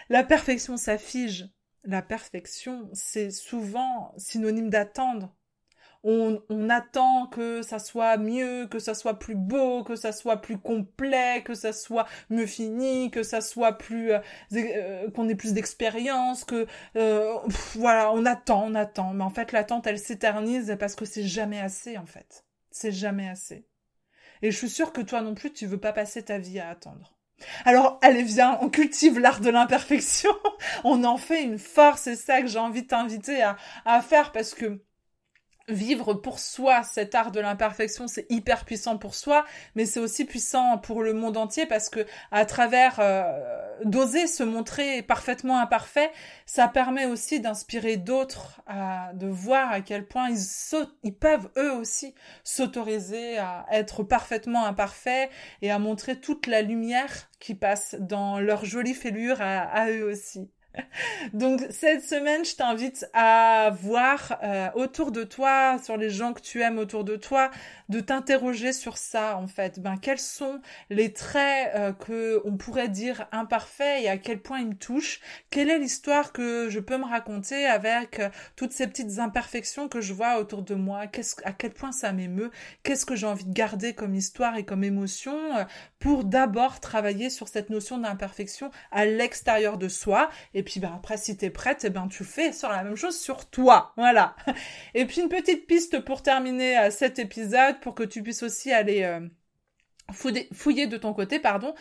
La 0.09 0.23
perfection, 0.23 0.75
ça 0.75 0.97
fige. 0.97 1.49
La 1.83 2.01
perfection, 2.01 2.89
c'est 2.93 3.29
souvent 3.29 4.13
synonyme 4.17 4.69
d'attendre, 4.69 5.35
on, 6.03 6.69
attend 6.69 7.27
que 7.27 7.61
ça 7.61 7.79
soit 7.79 8.17
mieux, 8.17 8.67
que 8.67 8.79
ça 8.79 8.93
soit 8.93 9.19
plus 9.19 9.35
beau, 9.35 9.83
que 9.83 9.95
ça 9.95 10.11
soit 10.11 10.37
plus 10.37 10.57
complet, 10.57 11.43
que 11.43 11.53
ça 11.53 11.71
soit 11.71 12.07
mieux 12.29 12.45
fini, 12.45 13.09
que 13.11 13.23
ça 13.23 13.41
soit 13.41 13.77
plus 13.77 14.11
euh, 14.11 14.19
euh, 14.53 15.09
qu'on 15.11 15.29
ait 15.29 15.35
plus 15.35 15.53
d'expérience, 15.53 16.43
que 16.43 16.67
euh, 16.97 17.33
voilà, 17.75 18.11
on 18.11 18.25
attend, 18.25 18.65
on 18.65 18.75
attend, 18.75 19.13
mais 19.13 19.23
en 19.23 19.29
fait 19.29 19.51
l'attente 19.51 19.87
elle 19.87 19.99
s'éternise 19.99 20.75
parce 20.79 20.95
que 20.95 21.05
c'est 21.05 21.23
jamais 21.23 21.59
assez 21.59 21.97
en 21.97 22.05
fait. 22.05 22.45
C'est 22.71 22.91
jamais 22.91 23.29
assez. 23.29 23.65
Et 24.41 24.51
je 24.51 24.57
suis 24.57 24.69
sûre 24.69 24.91
que 24.91 25.01
toi 25.01 25.21
non 25.21 25.35
plus, 25.35 25.53
tu 25.53 25.67
veux 25.67 25.79
pas 25.79 25.93
passer 25.93 26.23
ta 26.23 26.37
vie 26.37 26.59
à 26.59 26.69
attendre. 26.69 27.15
Alors, 27.65 27.99
allez, 28.01 28.23
viens, 28.23 28.57
on 28.61 28.69
cultive 28.69 29.19
l'art 29.19 29.41
de 29.41 29.49
l'imperfection. 29.49 30.31
on 30.83 31.03
en 31.03 31.17
fait 31.17 31.43
une 31.43 31.57
force. 31.57 32.01
C'est 32.01 32.15
ça 32.15 32.41
que 32.41 32.47
j'ai 32.47 32.59
envie 32.59 32.83
de 32.83 32.87
t'inviter 32.87 33.41
à, 33.41 33.57
à 33.85 34.01
faire 34.01 34.31
parce 34.31 34.53
que 34.53 34.81
vivre 35.67 36.13
pour 36.13 36.39
soi 36.39 36.83
cet 36.83 37.15
art 37.15 37.31
de 37.31 37.39
l'imperfection, 37.39 38.07
c'est 38.07 38.25
hyper 38.29 38.65
puissant 38.65 38.97
pour 38.97 39.15
soi, 39.15 39.45
mais 39.75 39.85
c'est 39.85 39.99
aussi 39.99 40.25
puissant 40.25 40.77
pour 40.77 41.01
le 41.01 41.13
monde 41.13 41.37
entier 41.37 41.65
parce 41.65 41.89
que 41.89 42.05
à 42.31 42.45
travers 42.45 42.99
euh, 42.99 43.23
d'oser 43.85 44.27
se 44.27 44.43
montrer 44.43 45.01
parfaitement 45.01 45.59
imparfait, 45.59 46.11
ça 46.45 46.67
permet 46.67 47.05
aussi 47.05 47.39
d'inspirer 47.39 47.97
d'autres 47.97 48.61
à 48.67 49.11
de 49.13 49.27
voir 49.27 49.71
à 49.71 49.81
quel 49.81 50.05
point 50.05 50.29
ils, 50.29 50.77
ils 51.03 51.15
peuvent 51.15 51.49
eux 51.57 51.71
aussi 51.71 52.13
s'autoriser 52.43 53.37
à 53.37 53.65
être 53.71 54.03
parfaitement 54.03 54.65
imparfaits 54.65 55.29
et 55.61 55.71
à 55.71 55.79
montrer 55.79 56.19
toute 56.19 56.47
la 56.47 56.61
lumière 56.61 57.29
qui 57.39 57.55
passe 57.55 57.95
dans 57.99 58.39
leur 58.39 58.65
jolie 58.65 58.93
fêlure 58.93 59.41
à 59.41 59.89
eux 59.89 60.03
aussi. 60.03 60.49
Donc 61.33 61.61
cette 61.69 62.03
semaine, 62.03 62.45
je 62.45 62.55
t'invite 62.55 63.05
à 63.13 63.71
voir 63.81 64.37
euh, 64.43 64.69
autour 64.75 65.11
de 65.11 65.23
toi, 65.23 65.77
sur 65.83 65.97
les 65.97 66.09
gens 66.09 66.33
que 66.33 66.41
tu 66.41 66.61
aimes 66.61 66.77
autour 66.77 67.03
de 67.03 67.15
toi, 67.15 67.51
de 67.89 67.99
t'interroger 67.99 68.73
sur 68.73 68.97
ça 68.97 69.37
en 69.37 69.47
fait. 69.47 69.79
Ben 69.79 69.97
quels 69.97 70.19
sont 70.19 70.61
les 70.89 71.13
traits 71.13 71.71
euh, 71.75 71.93
que 71.93 72.41
on 72.45 72.57
pourrait 72.57 72.89
dire 72.89 73.27
imparfaits 73.31 74.03
et 74.03 74.09
à 74.09 74.17
quel 74.17 74.41
point 74.41 74.59
ils 74.59 74.67
me 74.67 74.75
touchent? 74.75 75.21
Quelle 75.49 75.69
est 75.69 75.79
l'histoire 75.79 76.31
que 76.33 76.69
je 76.69 76.79
peux 76.79 76.97
me 76.97 77.05
raconter 77.05 77.65
avec 77.65 78.19
euh, 78.19 78.29
toutes 78.55 78.71
ces 78.71 78.87
petites 78.87 79.19
imperfections 79.19 79.87
que 79.87 80.01
je 80.01 80.13
vois 80.13 80.39
autour 80.39 80.63
de 80.63 80.75
moi? 80.75 81.03
À 81.43 81.53
quel 81.53 81.71
point 81.71 81.91
ça 81.91 82.11
m'émeut? 82.11 82.51
Qu'est-ce 82.83 83.05
que 83.05 83.15
j'ai 83.15 83.27
envie 83.27 83.45
de 83.45 83.53
garder 83.53 83.93
comme 83.93 84.15
histoire 84.15 84.55
et 84.57 84.65
comme 84.65 84.83
émotion 84.83 85.37
pour 85.99 86.23
d'abord 86.23 86.79
travailler 86.79 87.29
sur 87.29 87.47
cette 87.47 87.69
notion 87.69 87.97
d'imperfection 87.97 88.71
à 88.91 89.05
l'extérieur 89.05 89.77
de 89.77 89.87
soi? 89.87 90.29
Et 90.63 90.65
puis 90.65 90.79
ben 90.79 90.93
après 90.95 91.17
si 91.17 91.35
t'es 91.35 91.49
prête, 91.49 91.83
eh 91.83 91.89
ben 91.89 92.07
tu 92.07 92.23
fais 92.23 92.53
sur 92.53 92.69
la 92.69 92.85
même 92.85 92.95
chose 92.95 93.19
sur 93.19 93.49
toi, 93.49 93.91
voilà. 93.97 94.33
Et 94.93 95.03
puis 95.05 95.19
une 95.19 95.27
petite 95.27 95.67
piste 95.67 95.99
pour 95.99 96.23
terminer 96.23 96.79
euh, 96.79 96.89
cet 96.89 97.19
épisode, 97.19 97.81
pour 97.81 97.95
que 97.95 98.03
tu 98.03 98.23
puisses 98.23 98.43
aussi 98.43 98.71
aller 98.71 99.03
euh, 99.03 99.27
fouiller, 100.13 100.87
de 100.87 100.95
ton 100.95 101.13
côté, 101.13 101.39
pardon, 101.39 101.75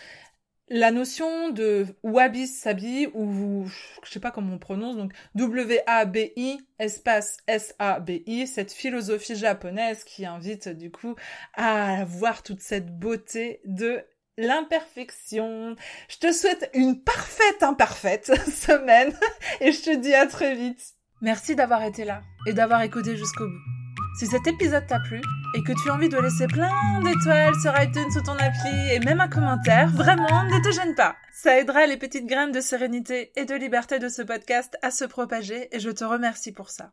la 0.69 0.91
notion 0.91 1.51
de 1.51 1.87
wabi 2.03 2.49
sabi 2.49 3.07
ou 3.15 3.67
je 4.03 4.11
sais 4.11 4.19
pas 4.19 4.33
comment 4.33 4.55
on 4.55 4.59
prononce 4.59 4.97
donc 4.97 5.13
W 5.37 5.79
A 5.87 6.05
B 6.05 6.33
I 6.35 6.59
espace 6.81 7.37
S 7.47 7.77
A 7.79 8.01
B 8.01 8.23
I 8.27 8.49
cette 8.49 8.73
philosophie 8.73 9.37
japonaise 9.37 10.03
qui 10.03 10.27
invite 10.27 10.69
du 10.71 10.91
coup 10.91 11.15
à 11.55 12.05
voir 12.05 12.43
toute 12.43 12.61
cette 12.61 12.99
beauté 12.99 13.61
de 13.65 14.03
l'imperfection. 14.39 15.77
Je 16.09 16.19
te 16.19 16.33
souhaite 16.33 16.71
une 16.75 17.03
parfaite 17.03 17.63
imparfaite 17.63 18.33
semaine 18.51 19.13
et 19.61 19.73
je 19.73 19.83
te 19.83 19.97
dis 19.97 20.15
à 20.15 20.27
très 20.27 20.55
vite. 20.55 20.95
Merci 21.21 21.55
d'avoir 21.55 21.83
été 21.85 22.05
là 22.05 22.23
et 22.47 22.53
d'avoir 22.53 22.83
écouté 22.83 23.17
jusqu'au 23.17 23.47
bout. 23.47 23.83
Si 24.19 24.27
cet 24.27 24.47
épisode 24.47 24.87
t'a 24.87 25.01
plu 25.01 25.23
et 25.57 25.63
que 25.63 25.73
tu 25.73 25.89
as 25.89 25.95
envie 25.95 26.09
de 26.09 26.19
laisser 26.19 26.47
plein 26.47 27.01
d'étoiles 27.03 27.55
sur 27.63 27.73
iTunes 27.81 28.11
sous 28.11 28.23
ton 28.23 28.33
appli 28.33 28.93
et 28.93 29.01
même 29.01 29.21
un 29.21 29.29
commentaire, 29.29 29.89
vraiment, 29.89 30.45
ne 30.45 30.63
te 30.63 30.71
gêne 30.71 30.95
pas. 30.95 31.17
Ça 31.33 31.59
aidera 31.59 31.87
les 31.87 31.97
petites 31.97 32.27
graines 32.27 32.53
de 32.53 32.61
sérénité 32.61 33.33
et 33.37 33.47
de 33.47 33.55
liberté 33.55 33.99
de 33.99 34.09
ce 34.09 34.21
podcast 34.21 34.77
à 34.83 34.91
se 34.91 35.05
propager 35.05 35.75
et 35.75 35.81
je 35.81 35.91
te 35.91 36.05
remercie 36.05 36.53
pour 36.53 36.69
ça. 36.69 36.93